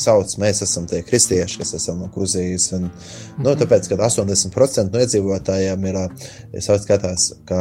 sauc, 0.01 0.37
mēs 0.41 0.61
esam 0.65 0.87
tie 0.89 1.03
kristieši, 1.05 1.57
kas 1.61 1.73
esam 1.77 1.99
no 2.01 2.07
Grūzijas. 2.13 2.73
Un, 2.77 2.83
nu, 3.39 3.49
tāpēc, 3.55 3.87
ka 3.87 3.95
80% 3.95 4.91
no 4.91 4.99
iedzīvotājiem 4.99 5.85
ir 5.87 5.95
ja 6.01 6.61
sauc, 6.61 6.81
skatās, 6.83 7.33
kā 7.47 7.59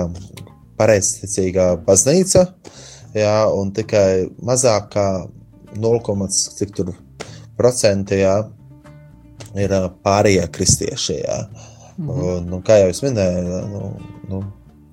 pareizticīgā 0.81 1.67
baznīca, 1.87 2.41
jā, 3.15 3.47
un 3.55 3.73
tikai 3.77 4.29
mazāk 4.43 4.91
kā 4.95 5.27
0,5% 5.77 8.17
jā, 8.19 8.51
ir 9.59 9.75
pārējie 10.05 10.47
kristieši. 10.53 11.19
Jā. 11.25 11.43
Un, 12.01 12.49
nu, 12.49 12.61
kā 12.65 12.79
jau 12.81 12.91
es 12.95 13.03
minēju, 13.05 13.61
nu, 13.71 13.91
nu, 14.31 14.41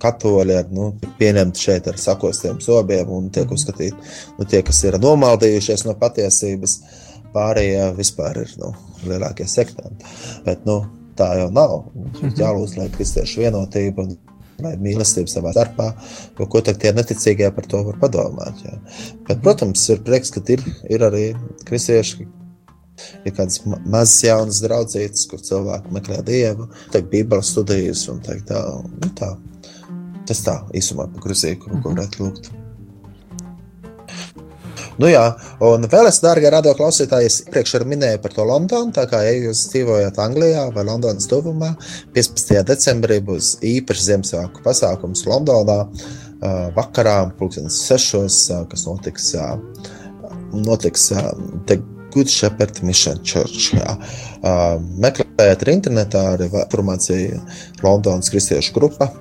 katoļi 0.02 0.58
ir 0.60 0.72
nu, 0.76 0.92
pieņemti 1.20 1.64
šeit 1.64 1.88
ar 1.90 1.98
sakostiem 2.02 2.60
sobiem 2.64 3.10
un 3.14 3.32
tiek 3.34 3.50
uzskatīti 3.54 3.96
nu, 4.38 4.46
tie, 4.46 4.62
kas 4.66 4.84
ir 4.86 5.00
nomaldījušies 5.02 5.88
no 5.88 5.98
patiesības. 6.00 6.80
Pārējie 7.34 7.90
vispār 7.98 8.40
ir 8.42 8.54
nu, 8.62 8.72
lielākie 9.06 9.46
sektanti. 9.52 10.08
Bet 10.46 10.64
nu, 10.66 10.80
tā 11.20 11.34
jau 11.42 11.50
nav. 11.54 11.76
Mums 11.94 12.40
jālūdz, 12.40 12.78
lai 12.80 12.88
kristiešu 12.94 13.44
vienotība 13.44 14.06
un 14.06 14.16
mīlestība 14.82 15.30
savā 15.30 15.52
starpā, 15.54 15.92
jo 16.40 16.48
ko 16.50 16.62
tad 16.66 16.80
tie 16.82 16.94
neticīgie 16.96 17.50
par 17.54 17.68
to 17.70 17.84
var 17.90 18.00
padomāt. 18.02 18.64
Jā. 18.66 18.80
Bet, 19.28 19.44
protams, 19.44 19.84
ir 19.94 20.02
prieks, 20.08 20.32
ka 20.34 20.42
ir, 20.54 20.64
ir 20.90 21.06
arī 21.06 21.28
kristieši, 21.68 22.26
ir 23.24 23.34
kādas 23.34 23.62
ma- 23.66 23.82
mazas 23.86 24.24
jaunas 24.28 24.62
draudzītas, 24.64 25.26
kur 25.32 25.44
cilvēki 25.44 25.94
meklē 25.98 26.22
dievu, 26.28 26.70
teikt, 26.94 27.12
bībeles 27.14 27.54
studijas 27.54 28.08
un 28.12 28.22
tā, 28.26 28.38
nu, 28.44 29.12
tā. 29.18 29.36
Tas 30.28 30.44
tā 30.44 30.58
īsumā 30.76 31.06
par 31.14 31.24
Grūziju, 31.24 31.60
ko, 31.62 31.78
ko 31.80 31.94
varētu 31.94 32.26
lūgt. 32.26 32.50
Nu 34.98 35.10
jā, 35.12 35.24
un 35.62 35.86
vēl 35.86 36.10
es, 36.10 36.18
dārgie 36.24 36.50
radio 36.50 36.74
klausītāji, 36.78 37.30
es 37.30 37.38
iepriekš 37.44 37.76
minēju 37.86 38.22
par 38.24 38.34
to 38.34 38.46
Londonu. 38.50 38.92
Tā 38.96 39.04
kā 39.10 39.20
ja 39.22 39.36
jūs 39.36 39.68
dzīvojat 39.72 40.18
Anglijā 40.24 40.64
vai 40.74 40.86
Londonas 40.88 41.30
tuvumā, 41.30 41.76
15. 42.18 42.64
decembrī 42.66 43.20
būs 43.26 43.58
īpašs 43.62 44.08
Ziemassvētku 44.10 44.66
pasākums 44.66 45.22
Londonā. 45.30 45.84
Vakarā, 46.74 47.16
pulkstenis 47.38 47.78
sešos, 47.88 48.40
kas 48.70 48.84
notiks, 48.90 49.32
notiks 50.54 51.08
ā, 51.14 51.30
The 51.70 51.80
Good 52.18 52.32
Shepherd 52.34 52.80
Mission 52.82 53.20
Church. 53.22 53.76
Jā. 53.78 53.94
Ā, 54.42 54.54
Meklējiet 55.04 55.68
internetā, 55.70 56.24
arī 56.34 56.48
informācija 56.50 57.38
Londonas 57.84 58.32
kristiešu 58.34 58.74
grupa. 58.74 59.12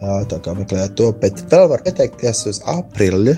Ā, 0.00 0.22
Tā 0.30 0.38
kā 0.40 0.54
meklējot 0.56 0.94
to, 0.96 1.10
bet 1.20 1.42
vēl 1.52 1.68
var 1.68 1.84
pieteikties 1.84 2.46
uz 2.48 2.62
aprīli. 2.72 3.36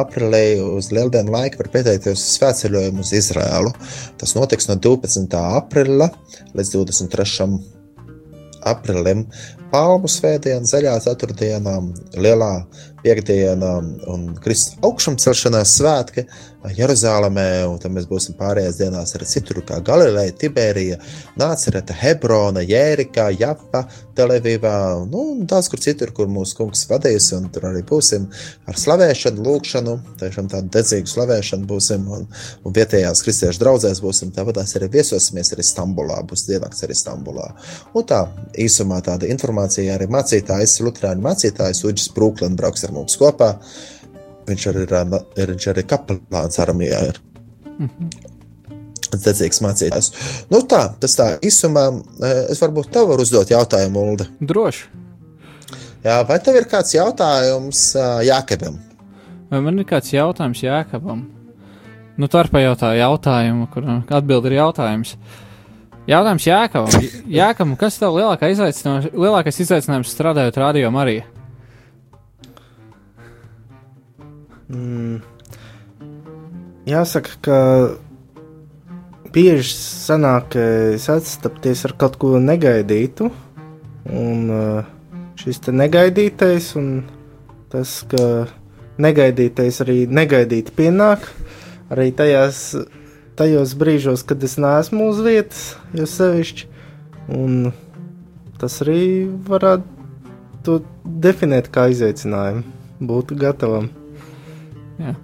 Aprīlī 0.00 0.62
uz 0.64 0.88
lieldienu 0.96 1.34
laiku 1.36 1.60
var 1.60 1.68
pieteikties 1.76 2.16
uz 2.16 2.24
svētceļojumu 2.38 3.04
uz 3.04 3.12
Izrēlu. 3.20 3.74
Tas 4.20 4.32
notiks 4.38 4.70
no 4.72 4.78
12. 4.80 5.36
aprīļa 5.60 6.08
līdz 6.56 6.72
23. 6.78 7.50
aprīlim. 8.72 9.26
Palmu 9.74 10.08
svētdiena, 10.08 10.64
zaļā 10.70 10.96
ceturtdienā, 11.04 11.76
lielā 12.16 12.52
piekdiena 13.04 13.76
un 14.08 14.28
Kristus 14.40 14.78
augšumcelšanās 14.86 15.76
svētki 15.80 16.28
Jeruzālēmē, 16.72 17.46
un 17.68 17.76
tad 17.80 17.92
mēs 17.92 18.06
būsim 18.08 18.36
pārējās 18.38 18.78
dienās 18.80 19.12
arī 19.16 19.26
citur, 19.28 19.60
kā 19.68 19.80
Galileja, 19.84 20.32
Tiberija, 20.40 20.96
Nācereta, 21.36 21.92
Hebrona, 22.00 22.62
Jērika, 22.64 23.26
Japa, 23.36 23.82
Televīvā, 24.16 24.72
nu, 25.10 25.24
un 25.34 25.42
daudz 25.50 25.68
kur 25.68 25.82
citur, 25.82 26.14
kur 26.16 26.30
mūsu 26.30 26.56
kungs 26.60 26.86
vadīs, 26.88 27.26
un 27.36 27.50
tur 27.52 27.66
arī 27.68 27.82
būsim 27.84 28.24
ar 28.70 28.78
slavēšanu, 28.80 29.44
lūkšanu, 29.44 29.96
tiešām 30.22 30.48
tādu 30.52 30.72
dedzīgu 30.78 31.10
slavēšanu 31.10 31.68
būsim, 31.68 32.06
un, 32.16 32.24
un 32.64 32.76
vietējās 32.76 33.24
kristiešu 33.26 33.60
draudzēs 33.60 34.00
būsim, 34.04 34.32
tāpat 34.34 34.62
arī 34.64 34.88
viesosimies 34.96 35.52
arī 35.52 35.66
Stambulā, 35.66 36.22
būs 36.24 36.46
diennakts 36.48 36.86
arī 36.86 36.96
Stambulā. 36.96 37.50
Un 37.92 38.08
tā 38.08 38.22
īsumā 38.56 39.02
tāda 39.04 39.28
informācija 39.28 39.98
arī 39.98 40.08
mācītājs, 40.14 40.80
Lutrāņu 40.86 41.28
mācītājs 41.28 41.84
Uģis 41.84 42.08
Brūklin 42.16 42.56
brauks 42.56 42.86
ar 42.86 42.94
mums 42.96 43.18
kopā. 43.20 43.56
Viņš 44.48 44.66
arī 44.70 44.84
ir, 44.84 44.94
ir, 45.40 45.52
viņš 45.54 45.66
arī 45.72 45.84
kapelāns 45.88 46.60
armijā. 46.60 47.00
Ir. 47.10 47.20
Dedzīgs 49.14 49.60
mācītājs. 49.62 50.10
Nu 50.50 50.60
tā, 50.68 50.82
tas 51.00 51.14
tā 51.18 51.28
īsumā. 51.44 51.84
eh, 52.20 52.46
Es 52.50 52.60
varbūt 52.62 52.90
tev 52.92 53.08
varu 53.12 53.22
uzdot 53.22 53.50
jautājumu, 53.52 54.02
Ulda. 54.10 54.26
Droši. 54.40 54.84
Jā, 56.04 56.18
vai 56.28 56.38
tev 56.38 56.58
ir 56.58 56.66
kāds 56.68 56.92
jautājums 56.92 57.94
ā, 57.96 58.08
Jākabam? 58.26 58.76
Vai 59.50 59.60
man 59.64 59.78
ir 59.78 59.86
kāds 59.88 60.10
jautājums 60.12 60.60
Jākabam? 60.60 61.22
Nu, 62.18 62.28
tā 62.28 62.44
ir 62.44 62.50
pajautā 62.52 62.92
jautājumu, 62.98 63.68
kur 63.72 63.86
atbild 64.18 64.44
ir 64.50 64.58
jautājums. 64.58 65.14
Jautājums 66.06 66.44
Jākabam. 66.46 67.06
Jākabam, 67.40 67.76
kas 67.80 67.96
tev 67.98 68.18
lielākā 68.18 68.50
izaicinājums, 68.52 69.14
lielākais 69.14 69.62
izaicinājums 69.64 70.12
strādājot 70.12 70.58
radio 70.60 70.90
Marija? 70.94 71.24
Mm. 74.74 75.20
Jāsaka, 76.84 77.38
ka 77.44 77.58
bieži 79.34 79.72
sanāk 79.74 80.56
sastapties 81.00 81.84
ar 81.88 81.94
kaut 81.98 82.18
ko 82.20 82.36
negaidītu. 82.42 83.30
Un 84.04 84.50
eh, 84.52 84.90
šis 85.40 85.62
te 85.64 85.72
negaidītais, 85.72 86.74
un 86.76 86.90
tas, 87.72 88.02
ka 88.10 88.44
negaidītais 89.00 89.80
arī 89.82 90.04
negaidīti 90.06 90.74
pienāk, 90.76 91.24
arī 91.92 92.10
tajās, 92.14 92.60
tajos 93.38 93.74
brīžos, 93.80 94.26
kad 94.28 94.44
es 94.44 94.58
neesmu 94.60 95.08
uz 95.10 95.24
vietas, 95.24 95.64
jo 95.96 96.06
sevišķi. 96.10 96.70
Un 97.34 97.72
tas 98.60 98.76
arī 98.84 99.24
varētu 99.48 99.90
to 100.64 100.78
definēt 101.04 101.72
kā 101.72 101.88
izaicinājumu, 101.92 102.64
būt 103.00 103.34
gatavam. 103.40 103.90
Jā. 105.00 105.14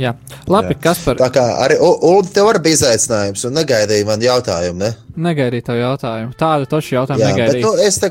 Jā, 0.00 0.12
labi, 0.48 0.74
Jā. 0.74 0.80
kas 0.86 1.00
par 1.04 1.18
Tā 1.20 1.28
kā 1.32 1.42
arī 1.64 1.76
U- 1.82 1.98
Ulda 2.08 2.30
tev 2.32 2.48
arī 2.50 2.60
bija 2.66 2.76
izaicinājums 2.78 3.42
un 3.48 3.54
negaidīja 3.58 4.06
man 4.08 4.20
jautājumu, 4.24 4.78
ne? 4.80 4.90
negaidītu 5.16 5.66
tavu 5.68 5.80
jautājumu? 5.82 6.34
Tādu 6.40 6.68
tošu 6.72 6.94
jautājumu 6.96 7.20
Jā, 7.24 7.28
bet 7.30 7.36
negaidīju. 7.36 7.62
nu, 7.66 7.72
es, 7.84 7.98
tā, 8.00 8.10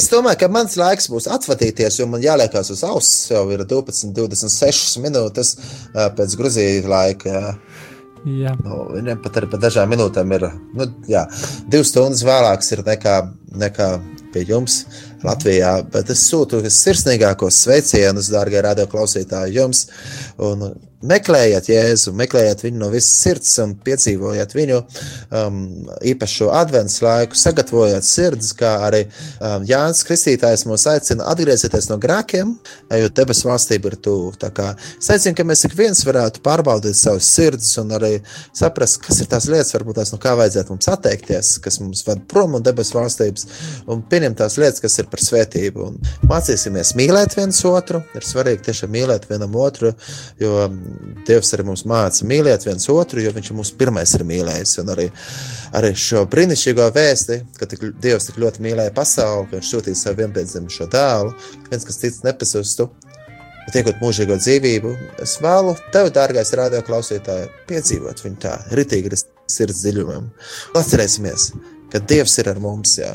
es 0.00 0.08
domāju, 0.12 0.38
ka 0.40 0.48
mans 0.48 0.76
laiks 0.80 1.10
būs 1.12 1.28
atvadīties, 1.36 1.98
jo 2.00 2.06
man 2.08 2.24
jāliekās 2.24 2.70
uz 2.72 2.82
auss. 2.88 3.12
Jau 3.30 3.44
ir 3.52 3.64
12, 3.68 4.12
26 4.16 5.00
minūtes 5.04 5.54
pēc 5.94 6.36
Grūzijas 6.40 6.88
laika. 6.88 7.56
Jā. 8.24 8.52
Nu, 8.64 8.82
viņam 8.96 9.22
pat 9.24 9.38
pa 9.50 9.56
dažām 9.60 9.92
minūtēm 9.94 10.32
ir 10.36 10.48
nu, 10.76 10.86
jā, 11.08 11.22
divas 11.72 11.88
stundas 11.92 12.20
vēlāks 12.28 12.72
ir 12.76 12.82
nekā, 12.84 13.14
nekā 13.56 13.86
pie 14.34 14.44
jums 14.48 14.82
Latvijā. 15.26 15.76
Bet 15.92 16.12
es 16.12 16.26
sūtu 16.30 16.62
sirsnīgākos 16.66 17.62
sveicienus, 17.64 18.30
dārgie 18.32 18.62
radioklausītāji, 18.66 19.58
jums. 19.60 19.86
Un 20.40 20.70
meklējiet 21.06 21.68
Jēzu, 21.70 22.12
meklējiet 22.16 22.64
viņu 22.64 22.80
no 22.80 22.90
visas 22.92 23.14
sirds 23.22 23.52
un 23.62 23.72
piedzīvojiet 23.84 24.54
viņu 24.56 24.80
um, 24.80 25.60
īpašo 26.12 26.50
adventu 26.56 27.04
laiku, 27.06 27.38
sagatavojiet 27.38 28.06
sirds, 28.06 28.52
kā 28.56 28.72
arī 28.88 29.02
um, 29.06 29.64
Jānis 29.68 30.02
Kristītājs 30.06 30.66
mūs 30.68 30.86
aicina 30.90 31.28
atgriezties 31.32 31.88
no 31.90 31.96
grēkiem, 32.00 32.52
jo 33.00 33.12
debesu 33.16 33.48
valstība 33.48 33.92
ir 33.92 33.96
tuvu. 34.04 34.32
Es 35.00 35.10
aicinu, 35.12 35.34
ka 35.38 35.46
mēs 35.48 35.64
ik 35.68 35.76
viens 35.78 36.02
varētu 36.06 36.42
pārbaudīt 36.44 36.98
savus 36.98 37.28
sirdis 37.32 37.72
un 37.80 37.94
arī 37.96 38.12
saprast, 38.56 39.00
kas 39.04 39.22
ir 39.22 39.30
tās 39.30 39.48
lietas, 39.50 39.72
varbūt 39.76 40.00
tās 40.00 40.12
no 40.14 40.20
kā 40.22 40.34
vajadzētu 40.38 40.74
mums 40.74 40.90
atteikties, 40.92 41.54
kas 41.64 41.80
mums 41.82 42.04
ved 42.06 42.24
prom 42.30 42.54
no 42.56 42.62
debesu 42.64 42.98
valstības, 42.98 43.46
un 43.90 44.04
pieņemt 44.10 44.40
tās 44.42 44.58
lietas, 44.60 44.82
kas 44.84 44.98
ir 45.00 45.08
par 45.12 45.22
svētību. 45.24 45.88
Un 45.90 46.30
mācīsimies 46.30 46.94
mīlēt 46.98 47.36
viens 47.38 47.62
otru. 47.68 48.02
Ir 48.16 48.26
svarīgi 48.26 48.66
tiešām 48.68 48.92
mīlēt 48.94 49.28
vienam 49.30 49.54
otru, 49.60 49.92
jo 50.40 50.68
Dievs 51.28 51.52
arī 51.56 51.66
mums 51.68 51.84
māca 51.88 52.26
mīlēt 52.28 52.66
viens 52.68 52.88
otru, 52.92 53.22
jo 53.24 53.32
Viņš 53.36 53.52
mums 53.56 53.72
pirmais 53.80 54.14
ir 54.16 54.24
mīlējis. 54.28 54.78
Un 54.82 54.94
arī, 54.94 55.06
arī 55.76 55.92
šo 55.98 56.24
brīnišķīgo 56.30 56.88
vēsti, 56.96 57.40
ka 57.58 57.68
tik, 57.70 57.86
Dievs 58.02 58.30
tik 58.30 58.40
ļoti 58.42 58.64
mīlēja 58.66 58.94
pasauli, 58.96 59.48
ka 59.50 59.58
Viņš 59.58 59.74
sūtīja 59.74 60.02
savu 60.02 60.22
vienpiedzimušo 60.24 60.88
dēlu, 60.92 61.36
viens, 61.70 61.86
kas 61.88 62.02
tic 62.02 62.20
nepazustu 62.26 62.90
bet 63.70 63.76
iegūt 63.76 64.00
mūžīgo 64.02 64.34
dzīvību, 64.40 64.90
es 65.22 65.36
vēlu 65.42 65.76
tev, 65.94 66.08
dārgais 66.14 66.50
radio 66.58 66.80
klausītāj, 66.82 67.44
piedzīvot 67.68 68.24
viņu 68.24 68.40
tā, 68.42 68.56
ritīgi 68.74 69.12
ar 69.12 69.16
sirds 69.50 69.84
dziļumam. 69.84 70.26
Atcerēsimies, 70.78 71.50
ka 71.92 72.00
Dievs 72.10 72.34
ir 72.42 72.50
ar 72.50 72.58
mums, 72.62 72.96
jā. 72.98 73.12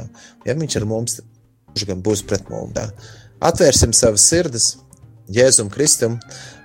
Ja 0.47 0.55
viņš 0.55 0.77
ir 0.79 0.87
mums, 0.87 1.19
viņš 1.73 1.87
gan 1.89 2.03
būs 2.05 2.23
pret 2.29 2.47
mums. 2.51 2.77
Jā. 2.77 2.87
Atvērsim 3.49 3.91
savas 3.95 4.23
sirdis 4.29 4.69
Jēzum 5.35 5.71
Kristum, 5.73 6.19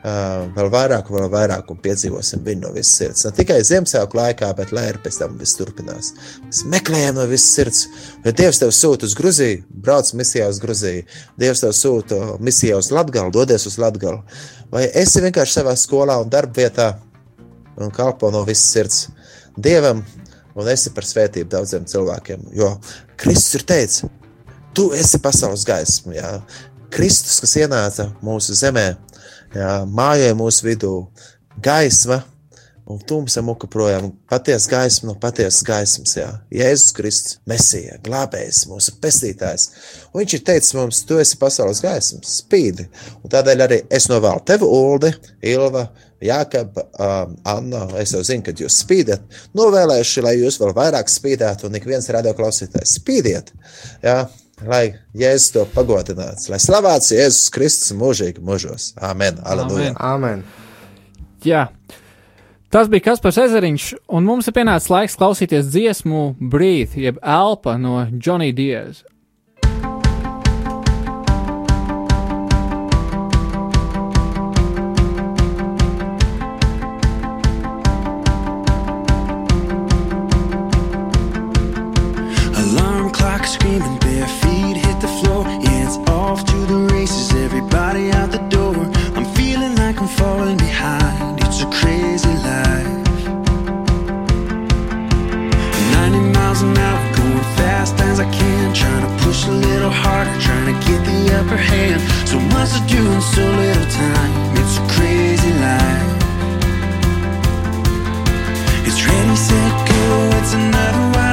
uh, 0.04 0.46
vēl 0.56 0.70
vairāk, 0.72 1.10
vēl 1.12 1.28
vairāk, 1.32 1.70
un 1.72 1.80
piedzīvosim 1.84 2.44
viņu 2.46 2.64
no 2.64 2.72
visas 2.74 2.96
sirds. 3.00 3.24
Ne 3.26 3.32
tikai 3.36 3.58
Ziemassvētku 3.66 4.18
laikā, 4.18 4.50
bet 4.58 4.72
lai 4.76 4.86
arī 4.90 5.02
pēc 5.04 5.20
tam 5.22 5.36
viss 5.40 5.58
turpinās. 5.58 6.12
Mēs 6.44 6.62
meklējam 6.72 7.18
no 7.20 7.26
visas 7.30 7.50
sirds. 7.56 7.82
Ja 8.24 8.34
Dievs 8.36 8.62
tev 8.62 8.72
sūta 8.76 9.08
uz 9.08 9.16
Gruziju, 9.18 9.62
brauc 9.86 10.12
misijā 10.18 10.48
uz 10.50 10.60
Gruziju. 10.62 11.04
Dievs 11.40 11.64
tev 11.64 11.74
sūta 11.76 12.20
misijā 12.40 12.78
uz 12.80 12.90
Latgalu, 12.94 13.34
dodies 13.34 13.66
uz 13.70 13.78
Latgalu. 13.80 14.22
Vai 14.72 14.86
esi 15.02 15.22
vienkārši 15.24 15.60
savā 15.60 15.76
skolā 15.78 16.20
un 16.22 16.30
darba 16.32 16.62
vietā 16.62 16.90
un 17.80 17.92
kalpo 17.94 18.30
no 18.30 18.44
visas 18.44 18.70
sirds 18.74 19.06
Dievam 19.60 20.02
un 20.54 20.68
esi 20.70 20.92
par 20.94 21.06
svētību 21.06 21.50
daudziem 21.52 21.86
cilvēkiem? 21.90 22.50
Jo 22.56 22.76
Kristus 23.20 23.58
ir 23.58 23.64
teicis, 23.68 24.04
tu 24.74 24.90
esi 24.96 25.18
pasaules 25.22 25.64
gaisma. 25.66 26.14
Jā. 26.14 26.30
Kristus, 26.90 27.38
kas 27.42 27.54
ienāca 27.60 28.08
mūsu 28.24 28.56
zemē, 28.58 28.86
jā, 29.54 29.72
mājā 29.86 30.34
mūsu 30.38 30.66
vidū, 30.68 30.94
gaisma 31.62 32.22
un 32.90 32.98
tumsa 33.06 33.42
muka 33.42 33.68
projām, 33.70 34.10
patiesa 34.30 34.70
gaisma 34.72 35.10
no 35.10 35.14
patiesas 35.20 35.62
gaismas. 35.66 36.16
Jā. 36.16 36.28
Jēzus 36.54 36.94
Kristus, 36.96 37.38
Mesija, 37.48 37.98
glābējs, 38.02 38.64
mūsu 38.70 38.96
pestītājs. 39.02 39.68
Un 40.10 40.22
viņš 40.22 40.36
ir 40.36 40.44
teicis 40.48 40.74
mums, 40.78 41.02
tu 41.06 41.20
esi 41.22 41.38
pasaules 41.38 41.82
gaismas, 41.84 42.40
spīdi. 42.42 42.88
Un 43.22 43.32
tādēļ 43.32 43.66
arī 43.66 43.82
es 43.94 44.08
novēlu 44.10 44.42
tevi, 44.48 44.66
Uldi, 44.66 45.12
Ilva, 45.52 45.86
Jākab, 46.20 46.76
um, 47.00 47.38
Anna, 47.48 47.86
es 48.02 48.12
jau 48.12 48.20
zinu, 48.26 48.44
ka 48.44 48.52
jūs 48.58 48.82
spīdat. 48.82 49.22
Novēlēšu, 49.56 50.26
lai 50.26 50.34
jūs 50.36 50.58
vēl 50.60 50.74
vairāk 50.76 51.08
spīdētu, 51.08 51.68
un 51.68 51.78
ik 51.78 51.86
viens 51.88 52.10
radio 52.12 52.34
klausītājs 52.36 52.98
spīdiet. 52.98 53.54
Jā, 54.04 54.18
lai 54.66 54.84
Jēzus 55.16 55.52
to 55.54 55.66
pagodināts, 55.74 56.48
lai 56.52 56.60
slavēts 56.62 57.12
Jēzus 57.14 57.50
Kristus 57.54 57.94
mūžīgi 57.96 58.42
mūžos. 58.44 58.92
Amen. 59.00 59.40
Aleluja. 59.44 59.94
Āmen! 59.96 60.44
Jā. 61.46 61.68
Tas 62.70 62.86
bija 62.90 63.08
Kaspars 63.08 63.40
Ezeriņš, 63.42 63.86
un 64.14 64.26
mums 64.28 64.46
ir 64.46 64.54
pienācis 64.54 64.92
laiks 64.92 65.16
klausīties 65.18 65.72
dziesmu 65.72 66.36
Breathe, 66.52 67.00
jeb 67.02 67.18
Elpa 67.18 67.74
no 67.80 68.04
Johnny 68.12 68.52
Diaz. 68.54 69.02
Screaming, 83.50 83.98
bare 83.98 84.28
feet 84.40 84.76
hit 84.76 85.00
the 85.00 85.08
floor. 85.18 85.42
Yeah, 85.44 85.86
it's 85.86 85.98
off 86.08 86.44
to 86.44 86.58
the 86.72 86.80
races, 86.94 87.34
everybody 87.34 88.12
out 88.12 88.30
the 88.30 88.44
door. 88.56 88.76
I'm 89.16 89.26
feeling 89.34 89.74
like 89.74 90.00
I'm 90.00 90.06
falling 90.06 90.56
behind. 90.56 91.40
It's 91.44 91.60
a 91.66 91.68
crazy 91.78 92.34
life. 92.50 92.86
90 95.98 96.20
miles 96.36 96.62
an 96.62 96.78
hour, 96.78 97.00
going 97.16 97.46
fast 97.58 97.94
as 98.08 98.20
I 98.20 98.28
can. 98.30 98.72
Trying 98.72 99.04
to 99.08 99.12
push 99.24 99.46
a 99.46 99.52
little 99.68 99.90
harder, 99.90 100.36
trying 100.46 100.68
to 100.72 100.76
get 100.86 101.00
the 101.10 101.20
upper 101.38 101.56
hand. 101.56 102.00
So 102.28 102.38
much 102.54 102.70
to 102.76 102.82
do 102.86 103.02
in 103.14 103.20
so 103.34 103.44
little 103.62 103.90
time. 103.90 104.32
It's 104.60 104.76
a 104.82 104.84
crazy 104.94 105.52
life. 105.66 106.10
It's 108.86 109.00
ready, 109.06 109.36
set, 109.36 109.72
go. 109.88 110.38
It's 110.38 110.54
another 110.54 111.04
wild 111.14 111.29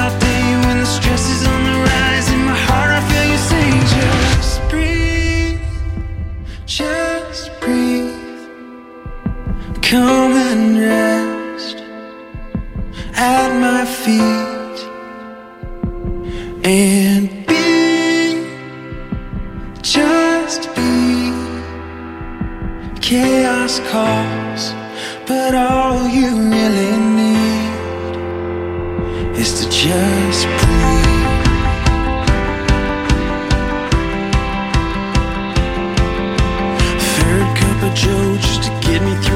Come 9.89 10.33
and 10.33 10.77
rest 10.81 11.77
at 13.15 13.49
my 13.57 13.85
feet 13.85 14.79
and 16.65 17.29
be 17.47 18.43
just 19.81 20.67
be. 20.75 21.31
Chaos 22.99 23.79
calls, 23.89 24.73
but 25.25 25.55
all 25.55 26.05
you 26.09 26.35
really 26.35 26.97
need 27.21 27.71
is 29.37 29.51
to 29.61 29.69
just 29.71 30.47
breathe. 30.59 31.37
Third 37.15 37.47
cup 37.55 37.83
of 37.83 37.93
Joe 37.95 38.35
just 38.35 38.63
to 38.63 38.69
get 38.81 39.01
me. 39.01 39.26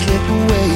Slip 0.00 0.28
away. 0.30 0.69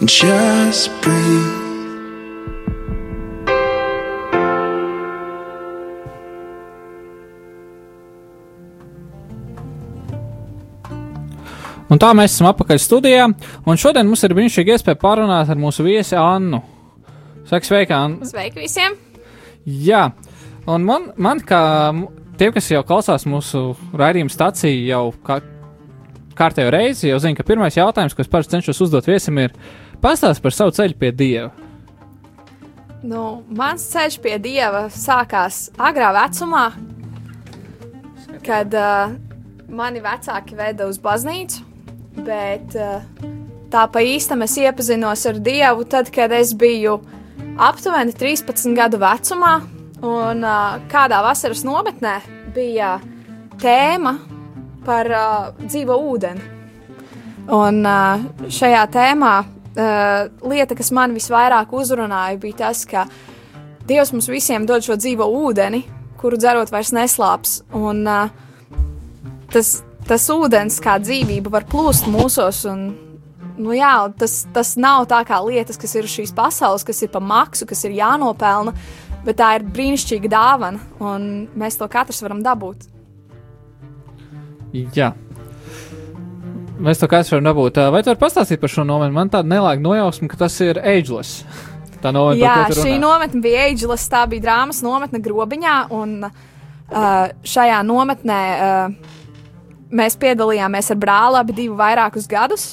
Just 0.00 0.90
breathe. 1.02 1.62
Un 11.86 12.00
tā 12.02 12.08
mēs 12.10 12.32
esam 12.34 12.48
atpakaļ 12.50 12.80
studijā, 12.82 13.28
un 13.30 13.78
šodien 13.78 14.08
mums 14.08 14.24
ir 14.26 14.34
brīnišķīgi 14.34 14.74
iespēja 14.74 14.98
parunāt 14.98 15.52
ar 15.52 15.60
mūsu 15.62 15.86
viesi 15.86 16.18
Annu. 16.18 16.58
Saka, 17.46 17.62
sveika, 17.62 18.00
Anna! 18.08 18.26
Sveiki 18.26 18.64
visiem! 18.64 18.98
Jā, 19.62 20.08
un 20.66 20.88
man, 20.88 21.12
man 21.14 21.38
kā 21.38 21.62
tie, 22.40 22.50
kas 22.50 22.72
jau 22.72 22.82
klausās 22.88 23.28
mūsu 23.30 23.76
raidījuma 23.94 24.32
stāciju 24.32 24.88
jau 24.88 25.04
kā, 25.22 25.38
kārtējo 26.34 26.74
reizi, 26.74 27.12
jau 27.12 27.22
zina, 27.22 27.38
ka 27.38 27.46
pirmais 27.46 27.78
jautājums, 27.78 28.16
ko 28.16 28.24
es 28.24 28.32
parasti 28.32 28.56
cenšos 28.56 28.82
uzdot 28.88 29.06
viesim, 29.06 29.38
ir 29.38 29.54
pastāst 30.04 30.44
par 30.44 30.52
savu 30.52 30.74
ceļu 30.76 30.98
pie 31.00 31.12
Dieva. 31.16 31.52
Nu, 33.04 33.42
mans 33.52 33.82
ceļš 33.92 34.14
pie 34.24 34.38
dieva 34.40 34.86
sākās 34.88 35.66
agrā 35.76 36.08
vecumā, 36.16 36.62
kad 38.46 38.72
uh, 38.80 39.12
mani 39.68 40.00
vecāki 40.04 40.56
veda 40.56 40.88
uz 40.88 40.96
baznīcu. 41.04 41.66
Bet 42.24 42.76
uh, 42.80 43.04
tā 43.72 43.84
pa 43.92 44.00
īstam 44.00 44.46
es 44.46 44.56
iepazinos 44.56 45.26
ar 45.28 45.40
dievu 45.44 45.84
tad, 45.84 46.08
kad 46.14 46.32
es 46.32 46.54
biju 46.56 46.96
aptuveni 47.60 48.16
13 48.16 48.72
gadu 48.78 49.02
vecumā. 49.02 49.54
Un 50.04 50.40
uh, 50.40 50.80
kādā 50.88 51.20
vasaras 51.24 51.60
nometnē 51.64 52.18
bija 52.56 52.94
tēma 53.60 54.16
par 54.84 55.12
uh, 55.12 55.50
dzīvo 55.60 56.00
ūdeni. 56.08 56.52
Un 57.52 57.84
uh, 57.84 58.48
šajā 58.48 58.86
tēmā 58.96 59.34
uh, 59.76 60.48
lieta, 60.48 60.76
kas 60.78 60.90
man 60.94 61.14
visvairāk 61.16 61.72
uzrunāja, 61.74 62.40
bija 62.42 62.64
tas, 62.66 62.84
ka 62.88 63.06
Dievs 63.84 64.14
mums 64.14 64.30
visiem 64.32 64.64
dod 64.64 64.80
šo 64.84 64.96
dzīvo 64.96 65.26
ūdeni, 65.44 65.82
kuru 66.20 66.38
dzerot 66.40 66.70
vairs 66.72 66.94
neslāps. 66.96 67.58
Un 67.76 68.06
uh, 68.08 68.30
tas, 69.52 69.76
tas 70.08 70.28
ūdens 70.32 70.80
kā 70.84 70.96
dzīvība 71.02 71.52
var 71.52 71.66
plūst 71.68 72.08
mūsos. 72.08 72.62
Un, 72.70 72.86
nu 73.60 73.76
jā, 73.76 73.92
tas, 74.18 74.42
tas 74.56 74.74
nav 74.80 75.04
tā 75.12 75.20
kā 75.28 75.40
lietas, 75.44 75.76
kas 75.80 75.92
ir 76.00 76.08
šīs 76.08 76.32
pasaules, 76.36 76.86
kas 76.86 77.04
ir 77.04 77.12
pa 77.12 77.20
maksu, 77.20 77.68
kas 77.68 77.84
ir 77.84 77.98
jānopelna, 77.98 78.72
bet 79.26 79.38
tā 79.40 79.52
ir 79.58 79.68
brīnišķīga 79.68 80.32
dāvana, 80.32 80.80
un 81.04 81.28
mēs 81.60 81.76
to 81.80 81.88
katrs 81.92 82.24
varam 82.24 82.40
dabūt. 82.44 82.88
Jā. 84.96 85.12
Mēs 86.74 86.98
to 86.98 87.06
kāds 87.10 87.30
varam 87.30 87.46
dabūt. 87.46 87.78
Vai 87.94 88.02
tu 88.02 88.10
vari 88.10 88.18
pastāstīt 88.18 88.58
par 88.62 88.72
šo 88.72 88.82
nometni? 88.88 89.14
Man 89.14 89.30
tāda 89.30 89.46
nelāga 89.46 89.82
nojausma, 89.82 90.26
ka 90.32 90.40
tas 90.42 90.56
ir 90.64 90.80
ageless. 90.82 91.44
Tā 92.04 92.10
nometne, 92.12 92.42
Jā, 92.42 92.68
šī 92.76 92.98
nometne 93.00 93.40
bija 93.40 93.62
Ageless, 93.70 94.10
tā 94.12 94.26
bija 94.28 94.44
drāmas 94.44 94.82
nometne 94.84 95.22
grobiņā, 95.24 95.76
un 95.96 96.26
uh, 96.26 96.34
šajā 97.48 97.78
nometnē 97.88 98.40
uh, 98.52 99.14
mēs 99.88 100.18
piedalījāmies 100.20 100.92
ar 100.92 100.98
brāli 101.00 101.40
abi 101.40 101.56
divu 101.62 101.78
vairākus 101.78 102.28
gadus. 102.28 102.66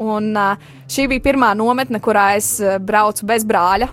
Un, 0.00 0.30
uh, 0.32 0.56
šī 0.88 1.10
bija 1.12 1.26
pirmā 1.28 1.50
nometne, 1.60 2.00
kurā 2.00 2.30
es 2.38 2.54
uh, 2.64 2.78
braucu 2.80 3.28
bez 3.28 3.44
brāļa. 3.44 3.90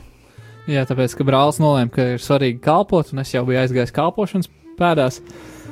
Jā, 0.71 0.85
tāpēc, 0.87 1.17
ka 1.19 1.27
brālis 1.27 1.59
nolēma, 1.59 1.91
ka 1.91 2.07
ir 2.13 2.23
svarīgi 2.23 2.63
kalpot, 2.63 3.11
un 3.11 3.25
es 3.25 3.35
jau 3.35 3.43
biju 3.47 3.59
aizgājis 3.65 3.91
kalpošanas 3.95 4.47
pēdās. 4.79 5.21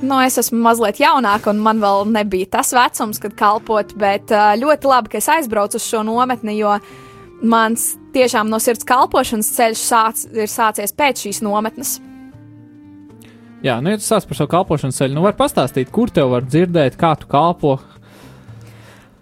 Nu, 0.03 0.17
es 0.19 0.35
esmu 0.41 0.59
mazliet 0.59 0.99
jaunāka, 0.99 1.53
un 1.53 1.61
man 1.63 1.79
vēl 1.79 2.03
nebija 2.11 2.49
tas 2.57 2.73
vecums, 2.75 3.21
kad 3.23 3.35
kalpot, 3.39 3.93
bet 3.99 4.31
ļoti 4.31 4.89
labi, 4.91 5.13
ka 5.13 5.21
es 5.21 5.29
aizbraucu 5.31 5.79
uz 5.79 5.85
šo 5.87 6.03
nometni, 6.03 6.57
jo 6.59 6.75
mans 7.45 7.93
tiešām 8.15 8.49
no 8.51 8.59
sirds 8.63 8.87
kalpošanas 8.87 9.53
ceļš 9.55 9.85
sāc, 9.85 10.25
ir 10.35 10.51
sācies 10.51 10.93
pēc 10.95 11.25
šīs 11.25 11.41
nometnes. 11.45 11.97
Jā, 13.65 13.79
nu, 13.81 13.93
ja 13.93 13.97
tu 13.97 14.05
sāc 14.05 14.27
par 14.27 14.37
savu 14.37 14.51
kalpošanas 14.51 14.99
ceļu, 14.99 15.15
nu, 15.15 15.23
var 15.25 15.37
pastāstīt, 15.39 15.89
kur 15.93 16.11
tev 16.13 16.33
var 16.35 16.45
dzirdēt, 16.45 16.99
kā 16.99 17.15
tu 17.17 17.29
kalpo. 17.31 17.77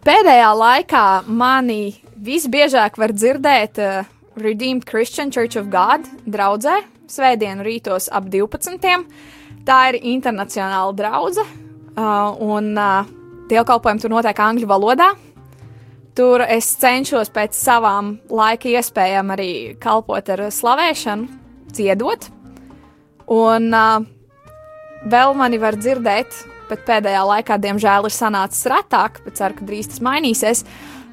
Pēdējā 0.04 0.50
laikā 0.60 1.06
mani 1.32 1.94
visbiežāk 2.24 2.98
var 3.00 3.14
dzirdēt 3.16 3.80
uh, 3.80 4.10
Redeemed 4.36 4.84
Christian 4.90 5.32
Church 5.32 5.56
of 5.60 5.70
God 5.72 6.10
draudzē, 6.26 6.82
svētdienu 7.08 7.64
rītos 7.64 8.10
ap 8.12 8.28
12. 8.34 9.06
Tā 9.68 9.80
ir 9.92 10.00
internacionāla 10.14 10.96
draudzene, 10.98 11.62
uh, 11.96 12.34
un 12.44 12.74
uh, 12.76 13.12
dievkalpojumi 13.52 14.04
tur 14.04 14.12
notiek 14.12 14.40
angļu 14.46 14.70
valodā. 14.70 15.14
Tur 16.14 16.44
es 16.46 16.68
cenšos 16.78 17.32
pēc 17.34 17.56
savām 17.58 18.18
laika 18.30 18.70
iespējām 18.70 19.32
arī 19.34 19.52
kalpot 19.82 20.28
ar 20.36 20.46
slavēšanu, 20.54 21.30
dziedot. 21.74 22.28
Un 23.34 23.72
uh, 23.74 24.04
vēl 25.10 25.38
mani 25.40 25.62
var 25.64 25.80
dzirdēt 25.80 26.44
bet 26.70 26.86
pēdējā 26.88 27.22
laikā, 27.28 27.60
diemžēl, 27.62 28.08
ir 28.08 28.16
sanācis 28.16 28.66
retāk, 28.72 29.22
bet 29.26 29.38
ceru, 29.40 29.58
ka 29.60 29.68
drīz 29.68 29.92
tas 29.92 30.02
mainīsies. 30.06 30.64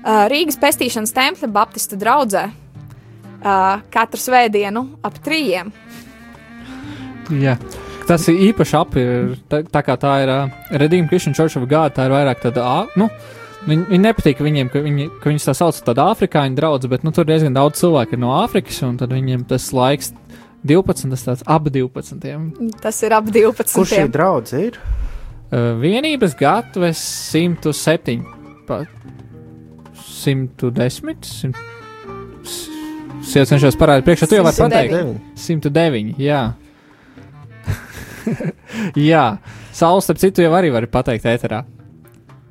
Uh, 0.01 0.25
Rīgas 0.33 0.59
pestīšanas 0.61 1.15
tempļa 1.17 1.51
Baptistu 1.53 1.99
draugzē 2.01 2.47
uh, 2.49 3.85
katru 3.93 4.23
svētdienu 4.23 4.87
ap 5.05 5.21
trījiem. 5.25 5.73
Jā. 7.41 7.59
Tas 8.11 8.25
ir 8.27 8.41
īpaši 8.49 8.75
api, 8.75 9.03
tā, 9.47 9.61
tā 9.71 9.81
kā 9.87 9.95
tā 10.01 10.17
ir 10.25 10.31
uh, 10.35 10.55
Redeem 10.83 11.07
Christian 11.07 11.35
Church 11.37 11.55
of 11.61 11.69
God, 11.71 11.93
tā 11.95 12.09
ir 12.09 12.15
vairāk 12.17 12.41
tāda, 12.43 12.65
ā, 12.67 12.99
nu, 12.99 13.07
viņi, 13.69 13.85
viņi 13.87 14.01
nepatīk 14.03 14.41
viņiem, 14.43 14.71
ka 14.73 14.83
viņi, 14.83 15.07
ka 15.23 15.31
viņus 15.31 15.47
tā 15.47 15.55
sauc 15.55 15.79
par 15.79 15.93
tādu 15.93 16.03
afrikāņu 16.17 16.59
draugu, 16.59 16.91
bet, 16.91 17.05
nu, 17.07 17.13
tur 17.15 17.29
diezgan 17.29 17.55
daudz 17.55 17.79
cilvēku 17.79 18.17
ir 18.17 18.23
no 18.25 18.33
Āfrikas, 18.41 18.81
un 18.83 18.97
tad 18.99 19.15
viņiem 19.15 19.45
tas 19.53 19.69
laiks 19.77 20.11
12, 20.67 21.07
tas 21.15 21.23
tāds 21.29 21.45
ap 21.47 21.69
12. 21.71 22.19
Tas 22.83 22.99
ir 23.07 23.15
ap 23.15 23.31
12. 23.31 23.77
Kur 23.79 23.87
šī 23.89 24.03
draudzība 24.11 24.67
ir? 24.73 24.81
Uh, 25.51 25.71
vienības 25.79 26.35
gatavs 26.39 27.05
107, 27.31 28.25
pa 28.67 28.83
110, 29.95 31.31
100. 31.31 31.55
Es 33.21 33.51
cenšos 33.51 33.79
parādīt, 33.79 34.09
priekšā 34.09 34.27
tu 34.27 34.35
jau 34.35 34.43
vari 34.47 34.59
109. 34.59 34.67
pateikt. 34.67 35.39
109, 35.47 36.19
jā. 36.19 36.43
jā, 39.11 39.25
saules, 39.73 40.07
starp 40.07 40.21
citu, 40.23 40.45
jau 40.45 40.53
arī 40.57 40.73
var 40.75 40.87
pateikt 40.91 41.29
ēterā. 41.31 41.63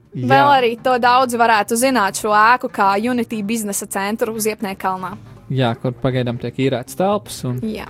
Vēl 0.10 0.50
arī 0.50 0.72
to 0.82 0.96
daudz 0.98 1.36
varētu 1.38 1.78
zināt 1.78 2.18
šo 2.18 2.34
ēku 2.34 2.72
kā 2.74 2.96
Unity 2.98 3.44
biznesa 3.46 3.86
centru 3.86 4.34
uz 4.34 4.48
Iepniekalnā. 4.50 5.14
Jā, 5.54 5.76
kur 5.82 5.94
pagaidām 5.98 6.40
tiek 6.42 6.58
īrēts 6.66 6.98
telpas. 6.98 7.44
Un, 7.46 7.62
Jā. 7.66 7.86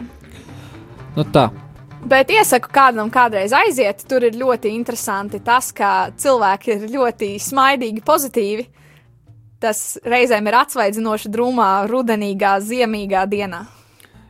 nu 1.15 1.25
tā, 1.31 1.49
Bet 1.99 2.29
iesaku 2.31 2.69
kādam 2.71 3.09
kādreiz 3.11 3.51
aiziet. 3.55 4.05
Tur 4.07 4.23
ir 4.23 4.37
ļoti 4.39 4.71
interesanti 4.71 5.41
tas, 5.43 5.73
ka 5.75 6.11
cilvēki 6.15 6.71
ir 6.75 6.85
ļoti 6.93 7.33
smaidīgi, 7.43 8.03
pozitīvi. 8.07 8.67
Tas 9.59 9.99
reizēm 10.07 10.47
ir 10.47 10.55
atsvaidzinoši 10.61 11.31
drūmā, 11.33 11.67
rudenīgā, 11.91 12.55
ziemīgā 12.63 13.25
dienā. 13.27 13.65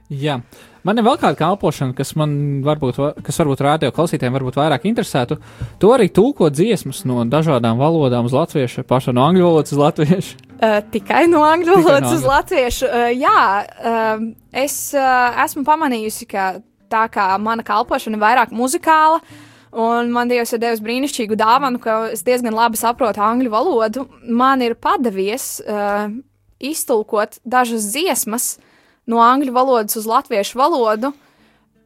jā. 0.09 0.39
Man 0.87 0.99
ir 0.99 1.03
vēl 1.03 1.17
kāda 1.19 1.35
kalpošana, 1.35 1.91
kas 1.97 2.13
man 2.15 2.61
varbūt, 2.63 2.99
va- 3.01 3.11
kas 3.25 3.39
varbūt 3.41 3.63
radio 3.65 3.91
klausītājiem 3.91 4.37
varbūt 4.37 4.59
vairāk 4.59 4.85
interesētu. 4.87 5.39
Tu 5.79 5.91
arī 5.91 6.07
tulko 6.13 6.47
dziesmas 6.49 7.01
no 7.09 7.25
dažādām 7.27 7.81
valodām 7.81 8.29
uz 8.29 8.35
latviešu, 8.35 8.85
pašu 8.87 9.11
no 9.15 9.25
angļu 9.27 9.43
valodas 9.43 9.75
uz 9.75 9.81
latviešu. 9.81 10.37
Uh, 10.59 10.79
tikai 10.95 11.25
no 11.27 11.43
angļu 11.43 11.75
Tikai 11.75 11.83
no 11.83 11.89
valodas 11.89 12.15
uz 12.15 12.23
latviešu. 12.29 12.87
Uh, 12.87 13.11
jā, 13.11 13.43
uh, 13.91 14.23
es 14.55 14.79
uh, 14.95 15.43
esmu 15.43 15.65
pamanījusi, 15.67 16.29
ka 16.31 16.47
tā 16.89 17.03
kā 17.11 17.27
mana 17.43 17.65
kalpošana 17.67 18.17
ir 18.17 18.23
vairāk 18.23 18.55
muzikāla, 18.55 19.19
un 19.75 20.09
man 20.15 20.31
Dievs 20.31 20.55
ir 20.55 20.63
devis 20.63 20.79
brīnišķīgu 20.81 21.35
dāvanu, 21.37 21.77
ka 21.83 21.99
es 22.15 22.23
diezgan 22.25 22.55
labi 22.55 22.79
saprotu 22.79 23.21
angļu 23.21 23.51
valodu, 23.53 24.07
man 24.23 24.63
ir 24.65 24.79
padavies 24.79 25.59
uh, 25.67 26.07
iztulkot 26.59 27.37
dažas 27.45 27.91
dziesmas 27.91 28.55
no 29.09 29.23
angļu 29.23 29.55
valodas 29.55 29.97
uz 29.99 30.07
latviešu 30.09 30.59
valodu. 30.59 31.13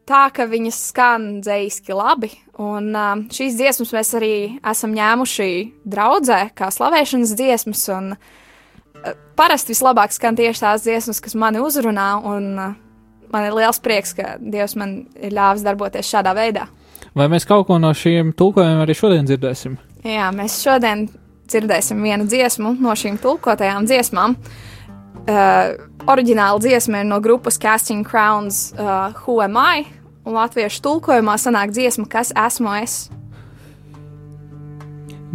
Tā 0.03 0.25
ka 0.35 0.43
viņas 0.51 0.77
skan 0.89 1.27
dzīski 1.39 1.95
labi, 1.95 2.27
un 2.59 2.89
uh, 2.91 3.21
šīs 3.31 3.55
dziesmas 3.55 3.93
mēs 3.95 4.09
arī 4.19 4.33
esam 4.59 4.91
ņēmuši 4.97 5.51
draudzē, 5.87 6.39
kā 6.59 6.67
slavēšanas 6.75 7.31
dziesmas. 7.39 7.85
Un, 7.95 8.09
uh, 8.17 9.13
parasti 9.39 9.71
vislabāk 9.71 10.11
skan 10.11 10.35
tieši 10.35 10.65
tās 10.65 10.83
dziesmas, 10.83 11.23
kas 11.23 11.37
mani 11.39 11.63
uzrunā, 11.63 12.09
un 12.19 12.49
uh, 12.59 12.75
man 13.31 13.47
ir 13.47 13.55
liels 13.55 13.79
prieks, 13.83 14.11
ka 14.17 14.35
Dievs 14.43 14.75
man 14.79 15.05
ir 15.15 15.31
ļāvis 15.35 15.63
darboties 15.63 16.11
šādā 16.11 16.35
veidā. 16.35 16.67
Vai 17.15 17.29
mēs 17.31 17.47
kaut 17.47 17.67
ko 17.69 17.79
no 17.79 17.93
šiem 17.95 18.33
tulkojumiem 18.37 18.83
arī 18.83 18.95
šodien 18.97 19.27
dzirdēsim? 19.29 19.77
Jā, 20.03 20.27
mēs 20.35 20.59
šodien 20.65 21.07
dzirdēsim 21.47 22.03
vienu 22.03 22.27
dziesmu 22.27 22.75
no 22.81 22.95
šīm 22.97 23.19
tulkotajām 23.23 23.87
dziesmām. 23.87 24.35
Uh, 25.23 25.77
oriģināla 26.09 26.61
dziesma 26.63 27.01
ir 27.01 27.09
no 27.09 27.19
grupas 27.23 27.59
Casting 27.61 28.03
Crowns, 28.07 28.71
uh, 28.77 29.13
Who 29.23 29.39
Am 29.43 29.57
I? 29.57 29.85
Un 30.23 30.37
latviešu 30.37 30.79
tulkojumā 30.85 31.35
sanāk 31.39 31.73
dziesma, 31.75 32.07
kas 32.09 32.31
esmu 32.31 32.71
es. 32.79 32.95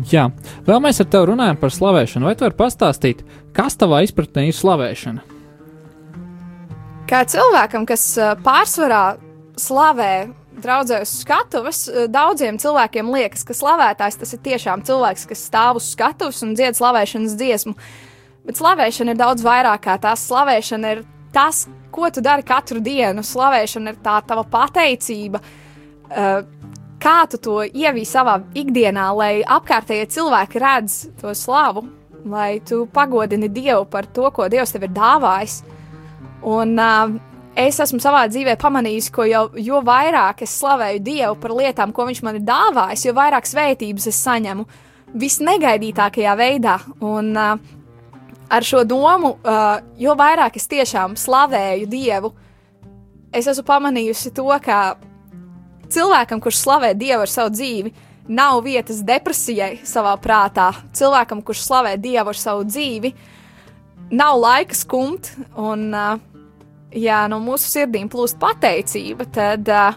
Jā, 0.09 0.29
vēl 0.63 0.79
mēs 0.81 1.03
ar 1.03 1.09
tevi 1.11 1.33
runājam 1.33 1.59
par 1.59 1.75
slavēšanu. 1.75 2.29
Vai 2.29 2.37
tu 2.39 2.47
vari 2.47 2.57
pastāstīt, 2.57 3.25
kas 3.57 3.77
tavā 3.77 4.05
izpratnē 4.07 4.47
ir 4.47 4.57
slavēšana? 4.57 5.25
Kā 7.09 7.25
cilvēkam, 7.27 7.87
kas 7.89 8.05
ā, 8.21 8.35
pārsvarā 8.45 9.19
slavē 9.59 10.29
draudzē 10.63 11.03
uz 11.03 11.15
skatuves, 11.25 11.83
ā, 11.91 12.07
daudziem 12.13 12.61
cilvēkiem 12.63 13.11
liekas, 13.11 13.43
ka 13.49 13.57
slavētājs 13.59 14.21
tas 14.23 14.37
ir 14.37 14.45
tiešām 14.45 14.85
cilvēks, 14.87 15.27
kas 15.33 15.47
stāv 15.51 15.81
uz 15.83 15.89
skatuves 15.91 16.45
un 16.47 16.55
dzied 16.55 16.79
slavēšanas 16.79 17.37
dziesmu. 17.41 17.75
Bet 18.49 18.57
slavēšana 18.57 19.13
ir 19.13 19.21
daudz 19.21 19.45
vairāk 19.45 19.85
kā 19.85 19.99
tas. 20.01 20.25
Slavēšana 20.25 20.93
ir 20.97 21.05
tas, 21.35 21.67
ko 21.93 22.09
tu 22.09 22.25
dari 22.25 22.47
katru 22.49 22.81
dienu. 22.81 23.21
Slavēšana 23.21 23.93
ir 23.93 24.01
tā 24.05 24.19
tava 24.25 24.47
pateicība. 24.49 25.43
ā, 26.09 26.31
Kā 26.99 27.29
tu 27.31 27.39
to 27.39 27.61
ievīji 27.63 28.09
savā 28.11 28.41
ikdienā, 28.59 29.05
lai 29.15 29.33
apkārtējie 29.47 30.09
cilvēki 30.17 30.59
redz 30.59 30.97
to 31.21 31.31
slavu, 31.31 31.85
lai 32.27 32.59
tu 32.67 32.89
pagodini 32.91 33.47
Dievu 33.55 33.85
par 33.87 34.09
to, 34.11 34.27
ko 34.35 34.49
Dievs 34.51 34.75
tev 34.75 34.89
ir 34.89 34.91
dāvājis. 34.97 35.61
Un 36.43 36.75
uh, 36.75 37.15
es 37.55 37.79
esmu 37.85 38.03
savā 38.03 38.25
dzīvē 38.27 38.57
pamanījis, 38.59 39.13
ka 39.15 39.29
jo, 39.31 39.45
jo 39.63 39.79
vairāk 39.87 40.43
es 40.43 40.57
slavēju 40.59 41.05
Dievu 41.07 41.39
par 41.39 41.55
lietām, 41.61 41.95
ko 41.95 42.09
Viņš 42.11 42.23
man 42.27 42.41
ir 42.41 42.47
dāvājis, 42.51 43.07
jo 43.07 43.15
vairāk 43.15 43.47
svētības 43.47 44.11
es 44.11 44.19
saņemu 44.27 44.67
visnegaidītākajā 45.23 46.35
veidā. 46.43 46.81
Un 46.99 47.31
uh, 47.39 47.78
ar 48.49 48.65
šo 48.65 48.85
domu, 48.85 49.37
uh, 49.45 49.79
jo 49.99 50.15
vairāk 50.19 50.57
es 50.57 50.69
tiešām 50.71 51.17
slavēju 51.19 51.89
Dievu, 51.91 52.33
es 53.33 53.49
esmu 53.51 53.65
pamanījusi 53.69 54.33
to, 54.37 54.49
ka 54.65 54.97
cilvēkam, 55.93 56.41
kurš 56.41 56.63
slavē 56.65 56.95
Dievu 56.99 57.27
ar 57.27 57.33
savu 57.33 57.53
dzīvi, 57.55 57.93
nav 58.29 58.63
vietas 58.65 59.01
depresijai 59.05 59.79
savā 59.89 60.15
prātā. 60.21 60.71
Cilvēkam, 60.97 61.43
kurš 61.45 61.65
slavē 61.69 61.97
Dievu 62.01 62.33
ar 62.33 62.39
savu 62.39 62.65
dzīvi, 62.69 63.13
nav 64.17 64.41
laika 64.41 64.77
skumt, 64.77 65.33
un, 65.57 65.91
uh, 65.93 66.17
ja 66.97 67.27
no 67.29 67.41
mūsu 67.45 67.69
sirdīm 67.73 68.09
plūst 68.13 68.41
pateicība, 68.41 69.29
tad 69.33 69.69
uh, 69.69 69.97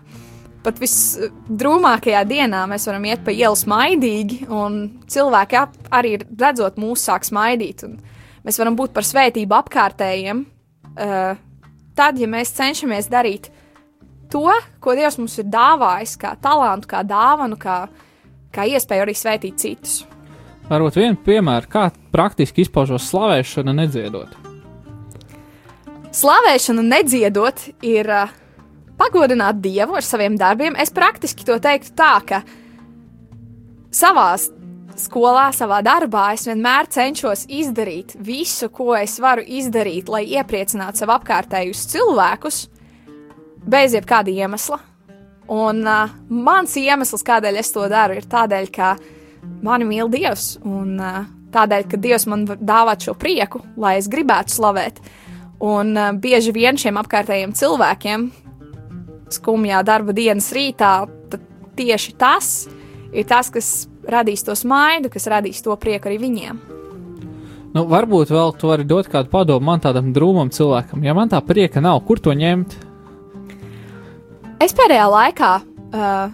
pat 0.61 0.79
visdrūmākajā 0.81 2.21
dienā 2.29 2.65
mēs 2.69 2.85
varam 2.89 3.05
iet 3.09 3.23
pa 3.25 3.33
ielu 3.33 3.57
smaidīgi, 3.57 4.45
un 4.51 4.81
cilvēki 5.09 5.59
ap, 5.59 5.75
arī 5.93 6.17
redzot 6.19 6.79
mūs 6.81 7.07
sāk 7.07 7.25
smaidīt. 7.27 7.87
un 7.87 7.99
Mēs 8.45 8.57
varam 8.61 8.77
būt 8.77 8.93
par 8.95 9.05
svētību 9.05 9.57
apkārtējiem. 9.59 10.45
Uh, 10.91 11.39
tad, 11.97 12.19
ja 12.19 12.27
mēs 12.29 12.53
cenšamies 12.57 13.09
darīt 13.11 13.51
to, 14.31 14.47
ko 14.83 14.95
Dievs 14.95 15.19
mums 15.19 15.37
ir 15.41 15.49
dāvājis, 15.51 16.15
kā 16.19 16.33
talantu, 16.41 16.89
kā 16.91 17.03
dāvanu, 17.07 17.57
kā, 17.59 17.83
kā 18.53 18.67
iespēju 18.71 19.05
arī 19.05 19.15
svētīt 19.17 19.59
citus. 19.61 19.97
Varbūt 20.71 20.99
vienu 21.01 21.19
piemēru, 21.25 21.67
kā 21.71 21.89
praktiski 22.13 22.63
izpaužos 22.63 23.09
slavēšana 23.11 23.75
nedziedot. 23.75 24.37
Slavēšana 26.15 26.83
nedziedot 26.83 27.65
ir 27.87 28.07
uh, 28.11 28.31
pagodināt 28.99 29.61
Dievu 29.63 29.97
ar 29.99 30.05
saviem 30.05 30.37
darbiem. 30.39 30.77
Es 30.79 30.93
praktiski 30.95 31.47
to 31.47 31.57
teiktu 31.63 31.93
tā, 31.97 32.13
ka 32.27 32.41
savā 33.91 34.29
skolā, 35.01 35.49
savā 35.55 35.81
darbā 35.85 36.31
es 36.35 36.45
vienmēr 36.49 36.87
cenšos 36.91 37.47
izdarīt 37.51 38.15
visu, 38.21 38.69
ko 38.73 38.93
es 38.97 39.17
varu 39.21 39.43
izdarīt, 39.45 40.09
lai 40.11 40.23
iepriecinātu 40.37 41.01
sev 41.01 41.11
apkārtējus 41.15 41.83
cilvēkus, 41.91 42.61
bez 43.67 43.95
jebkāda 43.97 44.33
iemesla. 44.33 44.79
Un 45.51 45.83
uh, 45.83 46.11
mans 46.29 46.77
iemesls, 46.79 47.25
kādēļ 47.27 47.59
es 47.59 47.73
to 47.75 47.87
daru, 47.91 48.15
ir 48.19 48.27
tādēļ, 48.31 48.69
ka 48.71 48.93
mani 49.65 49.87
mīl 49.89 50.11
Dievs, 50.11 50.53
un 50.63 50.95
uh, 51.01 51.23
tādēļ, 51.51 51.87
ka 51.91 51.99
Dievs 52.01 52.27
man 52.31 52.45
var 52.49 52.61
dāvāt 52.61 53.07
šo 53.07 53.17
prieku, 53.19 53.63
lai 53.81 53.97
es 53.99 54.09
gribētu 54.11 54.55
slavēt. 54.55 55.01
Un 55.61 55.91
uh, 55.97 56.13
bieži 56.15 56.53
vien 56.55 56.79
šiem 56.79 57.01
apkārtējiem 57.01 57.55
cilvēkiem, 57.57 58.29
skumjā 59.31 59.81
darba 59.87 60.15
dienas 60.15 60.51
rītā, 60.55 60.93
tieši 61.75 62.15
tas 62.19 62.53
ir 63.11 63.27
tas, 63.27 63.49
kas 63.51 63.71
radīs 64.07 64.45
to 64.45 64.55
smaidu, 64.57 65.11
kas 65.13 65.29
radīs 65.31 65.61
to 65.63 65.75
prieku 65.79 66.09
arī 66.09 66.19
viņiem. 66.21 66.61
Nu, 67.71 67.85
varbūt 67.87 68.33
vēl 68.33 68.51
tu 68.59 68.67
vari 68.67 68.83
dot 68.87 69.07
kādu 69.11 69.31
padomu 69.31 69.69
man 69.69 69.79
tādam 69.83 70.11
drūmam 70.15 70.51
cilvēkam. 70.51 71.05
Ja 71.07 71.15
man 71.15 71.31
tā 71.31 71.39
prieka 71.45 71.79
nav, 71.83 72.01
kur 72.07 72.19
to 72.19 72.33
ņemt? 72.35 72.75
Es 74.61 74.75
pēdējā 74.77 75.05
laikā 75.07 75.51
uh, 75.61 76.33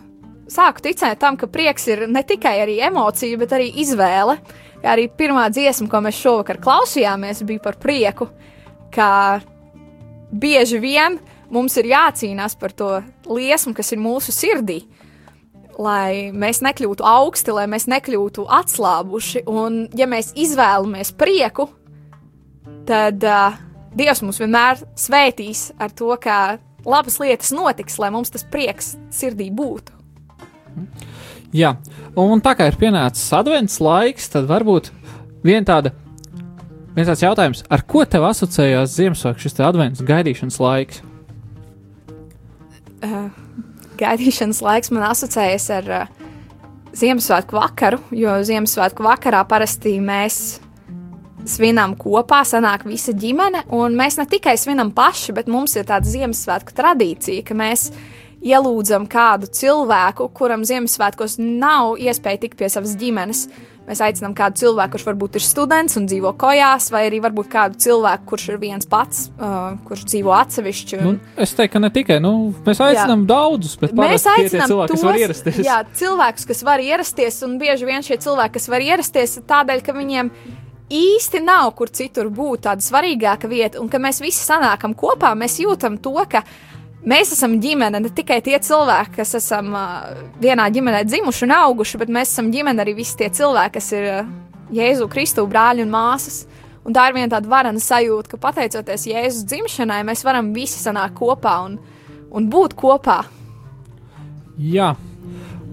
sāku 0.50 0.84
ticēt 0.88 1.20
tam, 1.22 1.38
ka 1.38 1.50
prieks 1.52 1.86
ir 1.92 2.08
ne 2.10 2.24
tikai 2.26 2.58
arī 2.64 2.80
emocija, 2.90 3.38
bet 3.40 3.54
arī 3.54 3.70
izvēle. 3.84 4.40
Kā 4.82 4.94
arī 4.96 5.08
pirmā 5.10 5.48
dziesma, 5.54 5.88
ko 5.92 6.02
mēs 6.06 6.18
šovakar 6.22 6.60
klausījāmies, 6.62 7.46
bija 7.48 7.64
par 7.64 7.78
prieku. 7.82 8.30
Kā 8.94 9.40
bieži 10.32 10.82
vien 10.82 11.20
mums 11.54 11.78
ir 11.80 11.92
jācīnās 11.94 12.58
par 12.60 12.74
to 12.76 12.92
liesmu, 13.30 13.76
kas 13.78 13.94
ir 13.94 14.02
mūsu 14.02 14.34
sirdī. 14.36 14.82
Lai 15.78 16.34
mēs 16.34 16.62
nekļūtu 16.66 17.06
augsti, 17.06 17.54
lai 17.56 17.68
mēs 17.70 17.88
nekļūtu 17.90 18.48
atslābuši. 18.60 19.46
Un, 19.50 19.86
ja 19.98 20.10
mēs 20.10 20.34
izvēlamies 20.38 21.14
prieku, 21.18 21.70
tad 22.90 23.24
uh, 23.24 23.58
Dievs 23.98 24.22
mūs 24.22 24.38
vienmēr 24.42 24.82
svētīs 25.00 25.72
ar 25.82 25.94
to, 25.96 26.12
ka 26.22 26.58
labas 26.86 27.18
lietas 27.22 27.54
notiks, 27.56 27.98
lai 28.02 28.12
mums 28.14 28.30
tas 28.34 28.46
prieks 28.46 28.96
sirdī 29.14 29.48
būtu. 29.54 29.96
Jā, 31.56 31.78
un 32.20 32.44
tā 32.44 32.54
kā 32.60 32.68
ir 32.70 32.78
pienācis 32.78 33.32
advents 33.34 33.80
laiks, 33.82 34.28
tad 34.34 34.46
varbūt 34.50 34.92
viena 35.46 35.66
tāda, 35.66 35.94
viens 36.94 37.10
tāds 37.10 37.24
jautājums, 37.24 37.64
ar 37.74 37.86
ko 37.90 38.04
tev 38.06 38.28
asociējās 38.28 38.94
Ziemassvētku 39.00 39.48
šis 39.48 39.58
advents 39.66 40.06
gaidīšanas 40.06 40.60
laiks? 40.62 41.02
Uh, 43.02 43.30
gaidīšanas 44.00 44.62
laiks 44.66 44.94
man 44.94 45.10
asociējas 45.10 45.68
ar 45.80 45.92
uh, 46.04 46.24
Ziemassvētku 46.98 47.54
vakaru, 47.54 48.00
jo 48.16 48.32
Ziemassvētku 48.48 49.06
vakarā 49.06 49.44
parasti 49.50 49.98
mēs 50.02 50.58
svinam 51.48 51.94
kopā, 52.00 52.42
sanāk 52.48 52.88
visa 52.88 53.14
ģimene, 53.16 53.66
un 53.76 53.96
mēs 53.98 54.18
ne 54.20 54.26
tikai 54.30 54.56
svinam 54.60 54.92
paši, 54.96 55.36
bet 55.38 55.52
mums 55.52 55.76
ir 55.78 55.86
tāda 55.88 56.10
Ziemassvētku 56.10 56.74
tradīcija, 56.78 57.46
ka 57.46 57.58
mēs 57.58 57.92
ielūdzam 58.46 59.08
kādu 59.12 59.50
cilvēku, 59.60 60.30
kuram 60.38 60.66
Ziemassvētkos 60.68 61.38
nav 61.42 61.98
iespēja 62.02 62.44
tikt 62.46 62.58
pie 62.60 62.72
savas 62.74 62.98
ģimenes. 63.00 63.48
Mēs 63.88 64.02
aicinām 64.04 64.34
kādu 64.36 64.60
cilvēku, 64.60 64.98
kurš 64.98 65.06
varbūt 65.08 65.38
ir 65.40 65.44
students 65.46 65.96
un 65.96 66.10
dzīvo 66.12 66.34
kojās, 66.40 66.90
vai 66.92 67.06
arī 67.08 67.22
varbūt 67.24 67.48
kādu 67.54 67.80
cilvēku, 67.80 68.26
kurš 68.34 68.50
ir 68.52 68.60
viens 68.60 68.90
pats, 68.90 69.30
uh, 69.40 69.78
kurš 69.88 70.04
dzīvo 70.12 70.34
atsevišķi. 70.36 71.00
Nu, 71.00 71.14
Un, 71.14 71.20
es 71.40 71.56
teiktu, 71.56 71.78
ka 71.78 71.84
ne 71.86 71.92
tikai, 71.96 72.20
nu, 72.24 72.34
mēs 72.68 72.84
aicinām 72.84 73.24
jā. 73.24 73.30
daudzus, 73.32 73.78
bet 73.80 73.96
Mēs 73.96 74.28
aicinām 74.28 74.68
cilvēki, 74.74 74.98
kas 74.98 75.08
var 75.08 75.22
ierasties. 75.24 75.64
Jā, 75.64 75.80
cilvēkus, 76.02 76.48
kas 76.52 76.64
var 76.68 76.84
ierasties, 76.84 77.42
un 77.48 77.56
bieži 77.62 77.88
vien 77.88 78.04
šie 78.04 78.20
cilvēki, 78.28 78.58
kas 78.60 78.68
var 78.76 78.84
ierasties, 78.84 79.40
tādēļ, 79.48 79.84
ka 79.88 79.96
viņiem 79.96 80.36
īsti 80.92 81.44
nav 81.44 81.72
kur 81.80 81.92
citur 81.92 82.28
būt 82.32 82.68
tāda 82.68 82.84
svarīgāka 82.84 83.48
vieta, 83.48 83.80
un 83.80 83.88
ka 83.92 84.04
mēs 84.04 84.20
visi 84.24 84.44
sanākam 84.44 84.96
kopā, 85.00 85.32
mēs 85.40 85.62
jūtam 85.64 85.96
to, 86.04 86.16
ka 86.28 86.44
mēs 86.44 86.77
esam 87.16 87.56
ģimene, 87.64 88.02
ne 88.04 88.10
tikai 88.12 88.42
tie 88.44 88.58
cilvēki, 88.60 89.16
kas 89.20 89.36
esam 89.40 89.72
uh, 89.76 90.10
vienā 90.42 90.68
ģimenē 90.74 91.06
dzimuši 91.08 91.46
un 91.46 91.54
auguši, 91.56 92.00
bet 92.02 92.12
mēs 92.12 92.34
esam 92.34 92.52
ģimene 92.52 92.84
arī 92.84 92.98
visi 92.98 93.16
tie 93.20 93.30
cilvēki, 93.30 93.74
kas 93.78 93.92
ir 93.96 94.08
uh, 94.12 94.30
Jēzu 94.76 95.08
Kristu 95.12 95.48
brāļi 95.48 95.86
un 95.86 95.94
māsas. 95.94 96.46
Un 96.88 96.96
tā 96.96 97.10
ir 97.10 97.18
viena 97.18 97.32
tāda 97.34 97.50
varana 97.52 97.80
sajūta, 97.84 98.32
ka 98.32 98.40
pateicoties 98.40 99.08
Jēzus 99.10 99.48
dzimšanai, 99.48 100.04
mēs 100.08 100.24
varam 100.24 100.54
visi 100.56 100.80
sanākt 100.80 101.18
kopā 101.20 101.58
un, 101.66 101.78
un 102.32 102.48
būt 102.52 102.76
kopā. 102.80 103.22
Jā. 104.58 104.94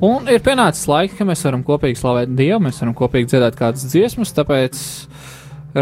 Un 0.02 0.26
ir 0.28 0.42
pienācis 0.42 0.88
laiks, 0.90 1.14
ka 1.14 1.26
mēs 1.26 1.44
varam 1.46 1.62
kopīgi 1.66 2.00
slavēt 2.00 2.34
Dievu, 2.34 2.58
mēs 2.66 2.80
varam 2.82 2.96
kopīgi 2.98 3.30
dziedāt 3.30 3.54
kādas 3.58 3.86
dziesmas, 3.86 4.34
tāpēc 4.34 4.80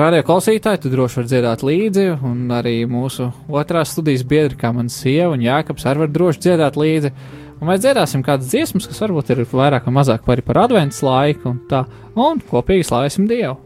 radio 0.00 0.22
klausītāji, 0.24 0.80
tu 0.80 0.90
droši 0.92 1.18
vari 1.18 1.28
dziedāt 1.28 1.62
līdzi, 1.68 2.04
un 2.24 2.46
arī 2.56 2.78
mūsu 2.88 3.26
otrās 3.52 3.92
studijas 3.92 4.22
biedri, 4.24 4.56
kā 4.56 4.70
mana 4.72 4.88
sieva 4.92 5.34
un 5.34 5.44
Jākaps, 5.44 5.84
arī 5.84 6.06
var 6.06 6.14
droši 6.14 6.40
dziedāt 6.46 6.78
līdzi. 6.80 7.10
Un 7.60 7.68
mēs 7.68 7.82
dziedāsim 7.84 8.24
kādas 8.24 8.48
dziesmas, 8.48 8.88
kas 8.88 9.02
varbūt 9.04 9.34
ir 9.34 9.44
vairāk 9.52 9.84
vai 9.86 9.94
mazāk 10.00 10.24
par, 10.24 10.40
adventu 10.64 11.04
laiku, 11.06 11.52
un 11.52 11.60
tā, 11.68 11.84
un 12.16 12.40
kopīgi 12.48 12.88
slavēsim 12.88 13.28
Dievu. 13.28 13.58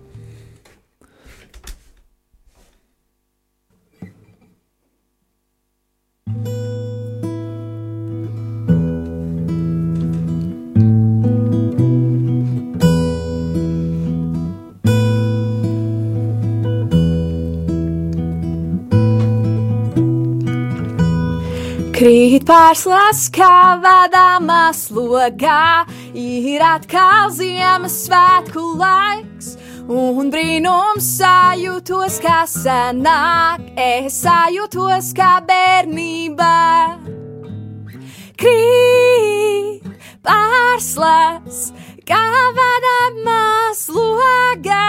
Krīt 21.96 22.42
pārslās, 22.44 23.22
kā 23.32 23.80
vadāmā 23.80 24.66
slogā, 24.76 25.86
ir 26.12 26.60
atkal 26.60 27.30
Ziemassvētku 27.32 28.64
laiks, 28.76 29.54
un 29.88 30.28
brīnums 30.28 31.06
sajūtos, 31.14 32.18
kā 32.20 32.42
senāk, 32.52 33.64
es 33.80 34.18
sajūtos 34.26 35.08
kā 35.16 35.30
bērnībā. 35.48 36.58
Krīt 38.44 39.88
pārslās, 40.28 41.62
kā 42.04 42.20
vadāmā 42.60 43.72
slogā, 43.80 44.84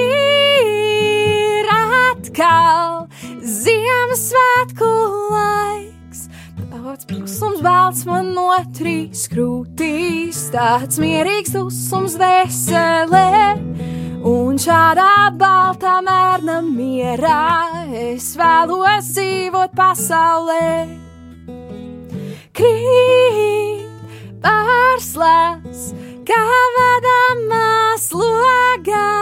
ir 0.00 1.72
atkal 1.78 3.06
Ziemassvētku 3.62 4.92
laiks. 5.30 5.99
Tāds 6.80 7.04
klusums 7.04 7.58
balts 7.60 8.06
man 8.08 8.30
no 8.32 8.54
trīs 8.72 9.26
krūtīs, 9.28 10.38
tāds 10.48 10.96
mierīgs 10.96 11.52
dusums 11.52 12.14
veselē. 12.16 13.52
Un 14.24 14.56
šādā 14.56 15.28
baltā 15.36 15.98
mērna 16.06 16.62
mierā 16.64 17.84
es 18.00 18.30
vēlos 18.40 19.10
dzīvot 19.12 19.76
pasaulē. 19.76 20.70
Krīt 22.56 24.40
pārslēs, 24.40 25.84
kā 26.32 26.42
vadāmā 26.78 27.68
slogā, 28.00 29.12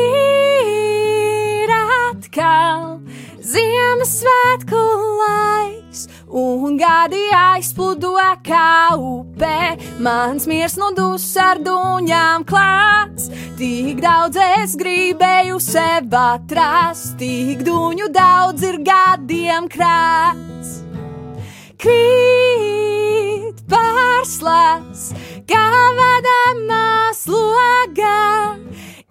ir 0.00 1.76
atkal 1.76 3.02
Ziemassvētku 3.44 4.80
laiks, 5.20 6.06
un 6.34 6.74
gadi 6.78 7.22
aizplūdo 7.38 8.14
kā 8.42 8.94
upē. 8.98 9.76
Mans 10.02 10.48
miers 10.50 10.74
nodus 10.80 11.26
ar 11.38 11.60
duņām 11.62 12.44
klāts, 12.48 13.30
tik 13.58 14.02
daudz 14.02 14.40
es 14.42 14.74
gribēju 14.80 15.60
sev 15.62 16.10
atrast, 16.18 17.14
tik 17.22 17.62
duņu 17.66 18.10
daudz 18.14 18.66
ir 18.66 18.80
gadiem 18.82 19.70
krāts. 19.70 20.80
Krīt 21.78 23.62
pārslēs, 23.70 25.12
kā 25.46 25.68
vadāmā 26.00 27.12
slogā, 27.14 28.58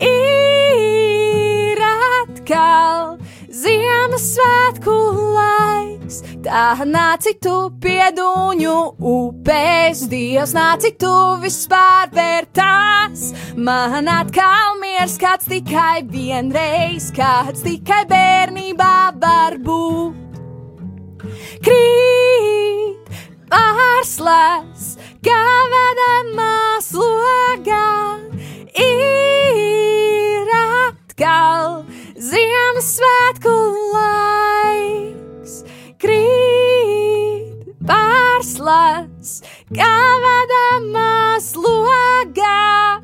ir 0.03 1.84
atkal 1.88 3.17
Ziemassvētku 3.63 4.99
laiks. 5.38 5.93
Tā 6.45 6.66
nāci 6.86 7.34
tu 7.41 7.55
pieduņu 7.84 8.76
upēs, 9.14 10.05
Dievs 10.11 10.53
nāci 10.57 10.93
tu 10.99 11.14
vispār 11.43 12.11
vērtās. 12.14 13.32
Man 13.55 14.09
atkal 14.11 14.78
miers 14.82 15.18
kāds 15.22 15.49
tikai 15.49 16.03
vienreiz, 16.09 17.11
kāds 17.16 17.64
tikai 17.66 18.03
bērnībā 18.11 18.95
var 19.24 19.57
būt 19.64 20.20
krīt 21.64 23.03
pārslēs, 23.53 24.95
kā 25.26 25.43
vedamā 25.74 26.80
slogā, 26.84 27.89
ir 28.84 30.51
atkal 30.57 31.84
Ziemassvētku 32.24 33.53
laiks. 33.93 35.53
Krīt 36.04 37.64
pārslēs, 37.88 39.38
kā 39.72 39.93
vedamā 40.24 41.39
slogā, 41.39 42.99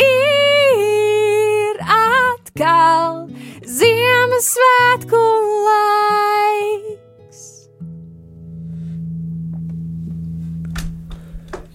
ir 0.00 1.82
atkal 1.84 3.26
Ziemassvētku 3.68 5.22
laiks. 5.68 7.44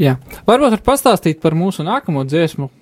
Jā, 0.01 0.17
varbūt 0.49 0.79
var 0.79 0.85
pastāstīt 0.89 1.37
par 1.43 1.53
mūsu 1.53 1.85
nākamo 1.85 2.25
dziesmu. 2.25 2.73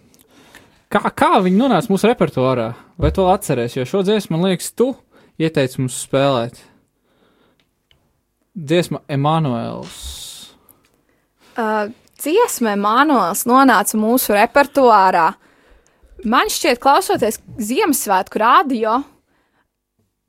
Kā, 0.88 1.04
kā 1.12 1.44
viņi 1.44 1.60
nonāca 1.60 1.92
mūsu 1.92 2.08
repertuārā? 2.08 2.72
Vai 2.96 3.12
to 3.12 3.28
atcerēs? 3.36 3.76
Jo 3.76 3.84
šo 3.84 4.08
dziesmu, 4.08 4.39
man 4.39 4.48
liekas, 4.54 4.72
tu 4.72 4.94
ieteici 5.36 5.84
mums 5.84 6.00
spēlēt. 6.08 6.70
Dziesma 8.52 8.99
Emanuēls. 9.08 9.99
Uh, 11.56 11.88
dziesma 12.20 12.76
Manuēls 12.80 13.45
nonāca 13.47 13.99
mūsu 13.99 14.36
repertuārā. 14.36 15.30
Man 16.28 16.52
šķiet, 16.52 16.82
klausoties 16.84 17.39
Ziemassvētku 17.64 18.41
radio, 18.41 18.99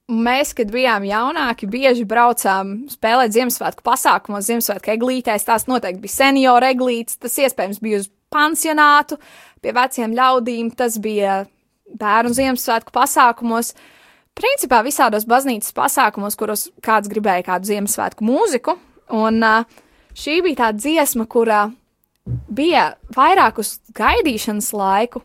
mēs, 0.09 0.53
kad 0.57 0.71
bijām 0.73 1.05
jaunāki, 1.09 1.69
bieži 1.71 2.07
braucām 2.09 2.87
spēlēt 2.93 3.35
Ziemassvētku 3.35 3.85
pasākumos, 3.87 4.47
Ziemassvētku 4.49 4.95
eglītēs. 4.95 5.49
Tās 5.49 5.67
noteikti 5.69 6.05
bija 6.07 6.15
senioru 6.15 6.71
eglītes, 6.71 7.19
tas 7.21 7.37
iespējams 7.43 7.83
bija 7.83 8.05
uz 8.05 8.09
pansionātu, 8.33 9.19
pie 9.61 9.75
veciem 9.77 10.15
ļaudīm, 10.17 10.71
tas 10.79 10.97
bija 11.03 11.43
bērnu 11.99 12.39
Ziemassvētku 12.39 12.95
pasākumos. 12.95 13.75
Principā 14.39 14.81
visādos 14.85 15.27
baznīcas 15.29 15.75
pasākumos, 15.77 16.37
kuros 16.41 16.67
kāds 16.85 17.11
gribēja 17.13 17.45
kādu 17.51 17.69
Ziemassvētku 17.69 18.25
mūziku. 18.25 18.79
Un 19.13 19.45
šī 20.17 20.39
bija 20.47 20.61
tā 20.65 20.71
dziesma, 20.77 21.27
kurā 21.29 21.67
bija 22.49 22.95
vairāk 23.13 23.61
uz 23.61 23.77
gaidīšanas 23.97 24.73
laiku. 24.73 25.23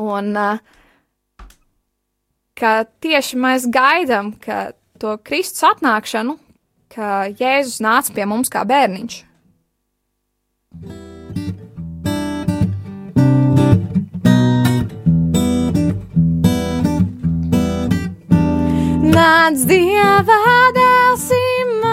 Un 0.00 0.36
ka 2.60 2.72
tieši 3.00 3.40
mēs 3.40 3.66
gaidām 3.72 4.34
ka 4.40 4.70
to 5.00 5.16
Kristus 5.24 5.64
atnākšanu, 5.72 6.36
ka 6.92 7.30
Jēzus 7.32 7.80
nāca 7.84 8.16
pie 8.16 8.28
mums 8.28 8.52
kā 8.52 8.66
bērniņš. 8.68 9.22
Nāc 19.20 19.66
Dieva 19.68 20.36
dēls 20.72 21.26
Immanuel, 21.36 21.90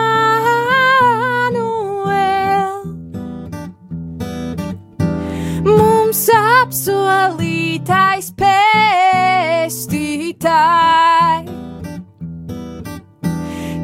mums 5.68 6.22
apsolītais 6.38 8.32
pestītāj. 8.40 9.92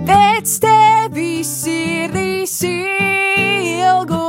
Pēc 0.08 0.56
tevis 0.64 1.52
sirdīs 1.66 2.56
ilgojas. 2.72 4.24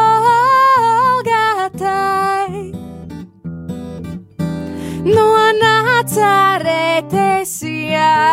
no 5.04 5.26
Nacaretes 5.58 7.52
iesākot. 7.68 8.24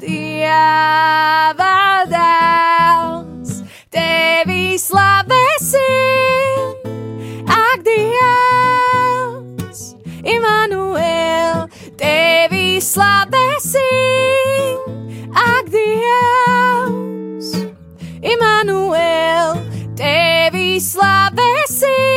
dieva 0.00 1.74
dēls, 2.10 3.60
tevi 3.94 4.74
slavēsim, 4.80 6.74
ak, 7.46 7.84
Dievs, 7.86 9.80
Immanuel, 10.24 11.68
tevi 12.00 12.80
slavēsim, 12.82 14.78
ak, 15.30 15.70
Dievs. 15.74 17.52
Immanuel, 18.34 19.58
tevi 19.98 20.80
slavēsim, 20.80 22.13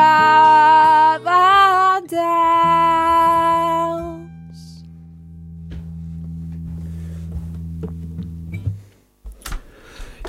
dēls. 2.06 3.18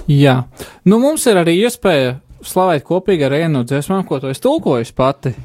Jā, 0.08 0.48
nu 0.88 0.96
mums 1.02 1.26
ir 1.28 1.36
arī 1.36 1.60
iespēja 1.66 2.16
slavēt 2.40 2.80
kopīgi 2.88 3.28
ar 3.28 3.32
vienu 3.36 3.58
no 3.58 3.64
dziesmām, 3.68 4.08
ko 4.08 4.20
tu 4.22 4.32
esi 4.32 4.40
tulkojusi 4.40 4.94
pati. 4.96 5.36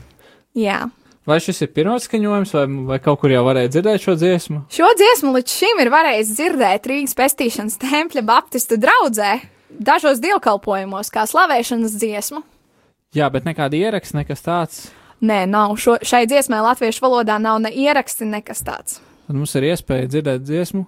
Jā. 0.55 0.87
Vai 1.23 1.37
šis 1.39 1.61
ir 1.63 1.69
pirmais 1.71 2.03
skaņojums, 2.03 2.51
vai, 2.57 2.63
vai 2.89 2.97
kaut 2.99 3.21
kur 3.21 3.31
jau 3.31 3.45
varēja 3.45 3.69
dzirdēt 3.71 4.03
šo 4.03 4.15
dziesmu? 4.19 4.63
Šo 4.73 4.89
dziesmu 4.99 5.31
līdz 5.37 5.53
šim 5.55 5.79
ir 5.79 5.91
varējis 5.93 6.33
dzirdēt 6.35 6.89
Rīgas 6.91 7.15
pestīšanas 7.15 7.79
tempļa 7.79 8.25
Baptistu 8.27 8.75
draugzē, 8.81 9.37
dažos 9.71 10.19
dievkalpojumos, 10.23 11.13
kā 11.13 11.23
slavēšanas 11.29 11.95
dziesmu. 12.01 12.43
Jā, 13.15 13.29
bet 13.31 13.47
nekāda 13.47 13.79
ieraksta, 13.79 14.19
nekas 14.19 14.43
tāds. 14.43 14.81
Nē, 15.23 15.45
nav. 15.47 15.77
Šo, 15.79 15.95
šai 16.03 16.25
dziesmai 16.27 16.59
latviešu 16.65 17.05
valodā 17.05 17.37
nav 17.39 17.61
ne 17.63 17.71
ieraksti, 17.71 18.27
nekas 18.27 18.65
tāds. 18.67 18.99
Tad 19.23 19.37
mums 19.37 19.55
ir 19.55 19.69
iespēja 19.69 20.09
dzirdēt 20.11 20.43
dziesmu. 20.43 20.83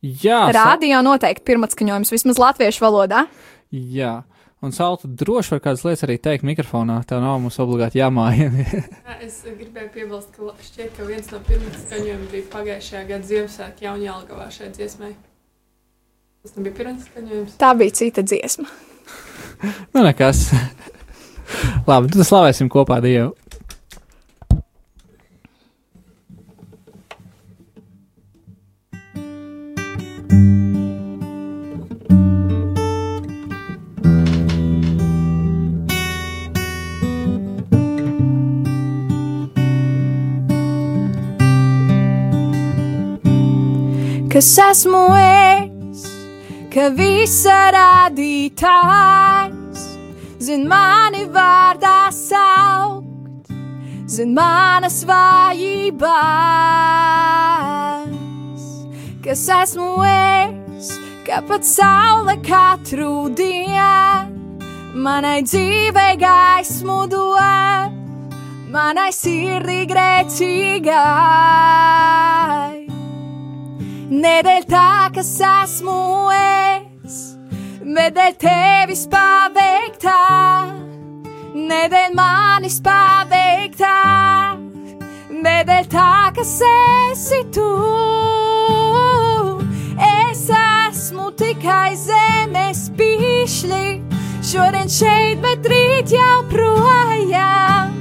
Jā, 0.00 0.46
Radio 0.56 1.02
noteikti 1.04 1.44
pirmatskaņojums 1.50 2.14
vismaz 2.14 2.40
latviešu 2.40 2.86
valodā. 2.86 3.26
jā. 3.68 4.22
Un 4.60 4.74
Salta 4.76 5.08
droši 5.08 5.54
var 5.54 5.60
kādas 5.64 5.82
lietas 5.86 6.04
arī 6.04 6.18
teikt 6.20 6.44
mikrofonā. 6.44 6.98
Tā 7.08 7.16
nav 7.22 7.38
mums 7.40 7.56
obligāti 7.62 7.96
jāmāja. 8.02 8.50
Jā, 8.60 9.14
Es 9.24 9.38
gribēju 9.46 9.88
piebilst, 9.94 10.34
ka 10.36 10.52
šķiet, 10.66 10.90
ka 10.98 11.06
viens 11.08 11.30
no 11.32 11.40
pirmajiem 11.46 11.78
skaņojumiem 11.86 12.26
bija 12.32 12.48
pagājušajā 12.52 13.02
gadā 13.08 13.28
Ziemassvētku 13.30 13.86
Jaunjēlgavā 13.86 14.48
šai 14.52 14.68
dziesmai. 14.76 15.10
Tas 16.44 16.56
nebija 16.58 16.76
pirmais 16.76 17.08
skaņojums. 17.08 17.56
Tā 17.60 17.70
bija 17.80 17.96
cita 18.02 18.24
dziesma. 18.24 18.68
nu, 19.96 20.04
nekas. 20.04 20.46
Labi, 21.88 22.12
tad 22.12 22.28
slavēsim 22.28 22.68
kopā 22.72 23.00
Dievu. 23.04 23.32
Kas 44.40 44.56
esmu 44.56 45.12
es, 45.20 46.00
ka 46.72 46.88
visa 46.96 47.56
radītājs 47.74 49.82
zin 50.40 50.62
mani 50.70 51.26
vārdā 51.34 52.08
saukt, 52.16 53.50
zin 54.08 54.32
manas 54.38 54.96
vājībās. 55.10 55.84
Kas 59.28 59.44
esmu 59.58 59.90
es, 60.08 60.88
ka 61.28 61.44
pat 61.44 61.68
saule 61.74 62.40
katru 62.48 63.28
dienu 63.36 65.04
manai 65.04 65.44
dzīvei 65.44 66.16
gaismu 66.24 67.04
dod, 67.12 67.92
manai 68.72 69.12
sirdī 69.12 69.84
grēcīgai. 69.92 72.79
Nedēļ 74.10 74.64
tā, 74.66 75.06
kas 75.14 75.28
esmu 75.38 75.92
es, 76.34 77.18
bet 77.86 78.16
dēļ 78.16 78.32
tevis 78.42 79.04
paveiktā, 79.06 80.16
nedēļ 81.54 82.16
manis 82.18 82.80
paveiktā, 82.82 83.94
nedēļ 85.30 85.86
tā, 85.94 86.10
kas 86.34 86.56
esi 86.72 87.38
tu. 87.54 87.70
Es 90.10 90.42
esmu 90.58 91.30
tikai 91.38 91.94
zemes 91.94 92.88
pīšļi, 92.98 93.84
šodien 94.42 94.90
šeit, 94.90 95.38
bet 95.46 95.70
rīt 95.70 96.18
jau 96.18 96.40
projām. 96.50 97.94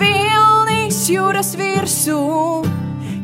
Vilnis 0.00 1.04
jūras 1.12 1.52
virsū, 1.60 2.22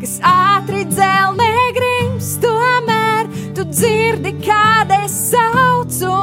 kas 0.01 0.19
ātri 0.23 0.85
dzelmē 0.89 1.53
grims, 1.77 2.31
tomēr 2.43 3.29
tu 3.57 3.65
dzirdi, 3.67 4.33
kad 4.45 4.93
es 5.01 5.15
saucu, 5.33 6.15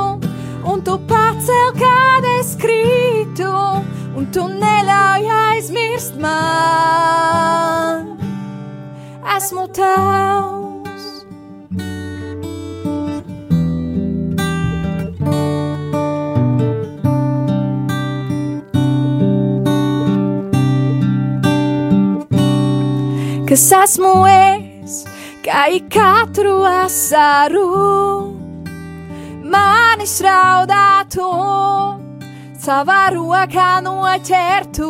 un 0.66 0.84
tu 0.88 0.98
pacel, 1.10 1.72
kad 1.80 2.28
es 2.40 2.56
krītu, 2.62 3.52
un 4.16 4.30
tu 4.36 4.48
neļauj 4.52 5.32
aizmirst 5.40 6.16
man. 6.22 8.14
Esmu 9.36 9.68
tavs. 9.76 10.65
Kas 23.56 23.70
esmu 23.72 24.10
es, 24.28 24.96
kā 25.40 25.62
ik 25.72 25.86
katru 25.88 26.58
asaru, 26.68 27.62
manis 29.54 30.16
raudātu, 30.26 31.28
savā 32.66 32.98
rokā 33.16 33.70
noķertu. 33.86 34.90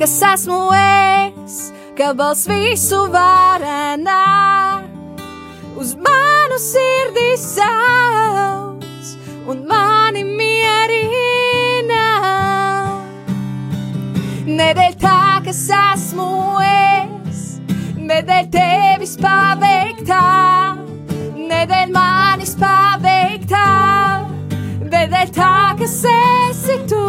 Kas 0.00 0.16
esmu 0.30 0.62
es, 0.80 1.60
ka 2.00 2.14
balss 2.16 2.48
visu 2.48 3.04
varenā, 3.12 4.24
uz 5.76 5.92
manu 6.00 6.62
sirdī 6.64 7.28
sauc 7.44 8.88
un 9.52 9.66
mani 9.68 10.24
Nedēļ 14.58 14.94
tā, 14.98 15.38
kas 15.46 15.58
esmu 15.70 16.24
es, 16.66 17.42
nedēļ 17.94 18.48
tevis 18.50 19.12
paveiktā, 19.22 20.22
nedēļ 21.36 21.92
manis 21.94 22.56
paveiktā, 22.58 23.68
nedēļ 24.82 25.30
tā, 25.36 25.52
kas 25.78 25.94
esi 26.10 26.80
tu. 26.90 27.04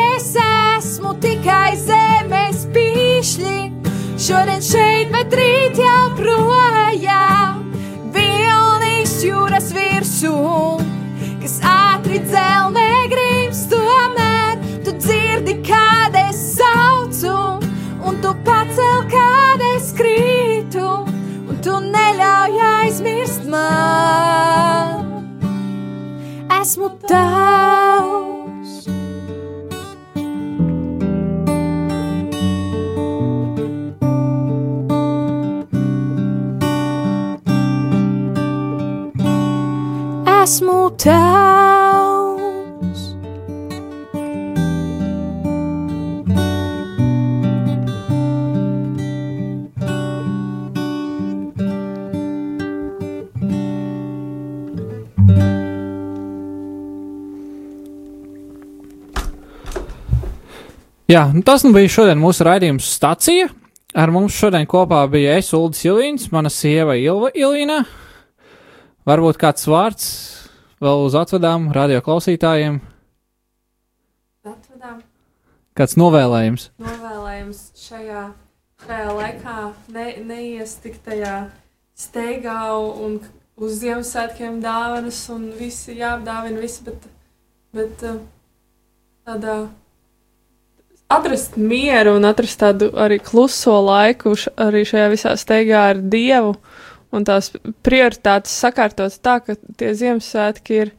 Es 0.00 0.32
esmu 0.42 1.14
tikai 1.22 1.78
zemes 1.78 2.66
pīšļi, 2.74 3.56
šodien 4.18 4.66
šeit, 4.72 5.14
bet 5.14 5.40
rīt 5.44 5.78
jau 5.78 6.04
projām. 6.18 7.68
Vilnis 8.18 9.20
jūras 9.30 9.70
virsū, 9.78 10.38
kas 11.38 11.60
ātri 11.78 12.18
dzelmē 12.26 12.89
tu 18.30 18.36
pacel, 18.44 18.98
kad 19.10 19.62
es 19.74 19.90
krītu, 19.96 20.86
un 21.50 21.56
tu 21.64 21.78
neļauj 21.82 22.60
aizmirst 22.66 23.46
man. 23.50 25.02
Esmu 26.60 26.90
tavs. 27.08 28.76
Esmu 40.40 40.82
tavs. 41.02 41.99
Jā, 61.10 61.24
nu 61.34 61.40
tas 61.42 61.64
nu 61.66 61.72
bija 61.74 61.90
šodien 61.90 62.20
mūsu 62.22 62.44
raidījums 62.46 62.86
stacija. 62.94 63.48
Ar 63.98 64.12
mums 64.14 64.36
šodien 64.38 64.62
kopā 64.70 65.00
bija 65.10 65.32
es, 65.40 65.48
Ulris 65.58 65.80
Ilīns, 65.82 66.28
mana 66.30 66.52
sieva 66.54 66.94
Ilva 66.94 67.32
Ilīna. 67.34 67.80
Varbūt 69.10 69.40
kāds 69.42 69.66
vārds 69.66 70.04
vēl 70.78 71.02
uz 71.08 71.16
atvedām 71.18 71.66
radio 71.74 71.98
klausītājiem, 72.06 72.78
Atvedām 74.46 75.02
kāds 75.74 75.98
novēlējums. 75.98 76.68
novēlējums 76.78 77.64
šajā, 77.88 78.22
šajā 78.86 79.10
laikā 79.18 79.58
ne, 79.90 80.06
neiestiktajā 80.30 81.34
steigā 81.98 82.62
un 82.78 83.18
uz 83.58 83.82
Ziemassvētkiem 83.82 84.62
dāvanas 84.62 85.24
un 85.34 85.50
visi 85.58 85.98
jāapdāvina 85.98 86.62
visi, 86.62 86.86
bet, 86.86 87.12
bet 87.74 88.08
uh, 88.14 88.22
tādā 89.26 89.58
atrast 91.10 91.56
mieru 91.58 92.16
un 92.18 92.24
atrast 92.28 92.60
tādu 92.62 92.90
arī 92.94 93.18
kluso 93.24 93.74
laiku 93.84 94.34
š- 94.38 94.52
arī 94.62 94.84
šajā 94.86 95.08
visā 95.12 95.32
steigā 95.40 95.82
ar 95.90 96.00
Dievu 96.12 96.54
un 97.12 97.24
tās 97.26 97.50
prioritātes 97.82 98.52
sakārtot 98.62 99.16
tā, 99.24 99.40
ka 99.42 99.56
tie 99.76 99.90
Ziemassvētki 99.98 100.76
ir 100.84 100.92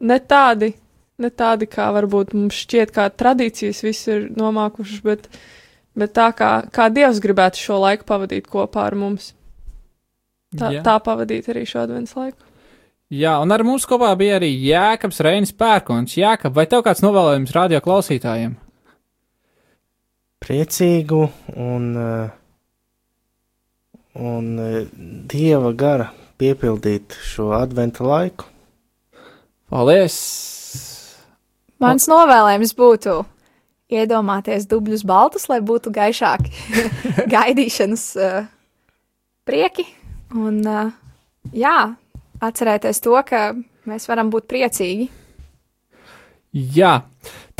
ne 0.00 0.18
tādi, 0.20 0.72
ne 1.18 1.30
tādi, 1.30 1.66
kā 1.70 1.88
varbūt 1.94 2.34
mums 2.38 2.60
šķiet, 2.62 2.92
kā 2.94 3.08
tradīcijas 3.10 3.82
viss 3.82 4.06
ir 4.10 4.28
nomākušas, 4.38 5.02
bet, 5.06 5.26
bet 5.98 6.14
tā, 6.14 6.28
kā, 6.38 6.52
kā 6.70 6.86
Dievs 6.94 7.18
gribētu 7.22 7.58
šo 7.58 7.80
laiku 7.82 8.06
pavadīt 8.08 8.46
kopā 8.50 8.86
ar 8.90 8.94
mums. 8.98 9.32
Tā, 10.52 10.68
Jā. 10.74 10.82
tā 10.84 10.98
pavadīt 11.00 11.46
arī 11.48 11.62
šo 11.66 11.82
adventu 11.86 12.18
laiku. 12.20 12.44
Jā, 13.12 13.34
un 13.44 13.52
ar 13.52 13.62
mums 13.64 13.84
kopā 13.88 14.10
bija 14.16 14.38
arī 14.38 14.50
Jēkabs 14.64 15.18
Reinis 15.24 15.52
Pērkons. 15.52 16.14
Jēkab, 16.16 16.54
vai 16.56 16.64
tev 16.70 16.82
kāds 16.86 17.02
novēlējums 17.04 17.52
radio 17.56 17.80
klausītājiem? 17.84 18.54
Priecīgu 20.42 21.22
un, 21.56 21.90
eh, 21.96 22.30
un 24.18 24.48
eh, 24.58 24.86
dieva 25.30 25.72
gara 25.72 26.10
piepildīt 26.40 27.16
šo 27.22 27.52
adventa 27.56 28.04
laiku. 28.06 28.48
Paldies! 29.72 30.16
Mans 31.82 32.06
novēlējums 32.10 32.74
būtu 32.78 33.22
iedomāties 33.92 34.66
dubļus 34.70 35.04
baltus, 35.08 35.48
lai 35.50 35.60
būtu 35.64 35.92
gaišāki 35.94 36.52
gaidīšanas 37.34 38.04
uh, 38.20 38.44
prieki. 39.48 39.84
Un, 40.38 40.60
uh, 40.62 40.92
jā, 41.56 41.92
atcerēties 42.40 43.02
to, 43.04 43.16
ka 43.26 43.50
mēs 43.88 44.06
varam 44.08 44.30
būt 44.32 44.46
priecīgi. 44.52 45.08
Jā, 46.52 47.00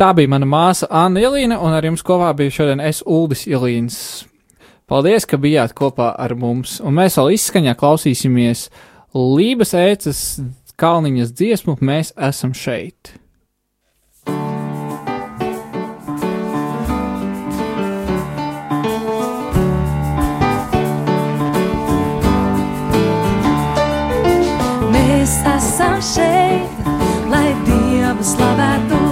tā 0.03 0.11
bija 0.17 0.31
mana 0.33 0.47
māsa 0.49 0.87
Anna 0.91 1.21
Ilīna, 1.23 1.59
un 1.63 1.71
ar 1.75 1.85
jums 1.87 2.03
kopā 2.03 2.33
bija 2.35 2.51
šodien 2.51 2.81
es 2.83 2.99
Uldis 3.07 3.45
Ilīns. 3.47 3.97
Paldies, 4.89 5.23
ka 5.23 5.39
bijāt 5.39 5.71
kopā 5.77 6.09
ar 6.19 6.35
mums, 6.35 6.81
un 6.83 6.97
mēs 6.97 7.15
vēl 7.19 7.37
izskaņā 7.37 7.77
klausīsimies 7.79 8.67
Lības 9.13 9.71
ēcas 9.77 10.19
kalniņas 10.81 11.31
dziesmu, 11.37 11.77
mēs 11.79 12.11
esam 12.17 12.51
šeit. 12.57 13.13
Mēs 24.97 25.39
esam 25.55 26.01
šeit, 26.11 26.91
lai 27.31 27.47
Dievu 27.69 28.31
slavētu. 28.33 29.02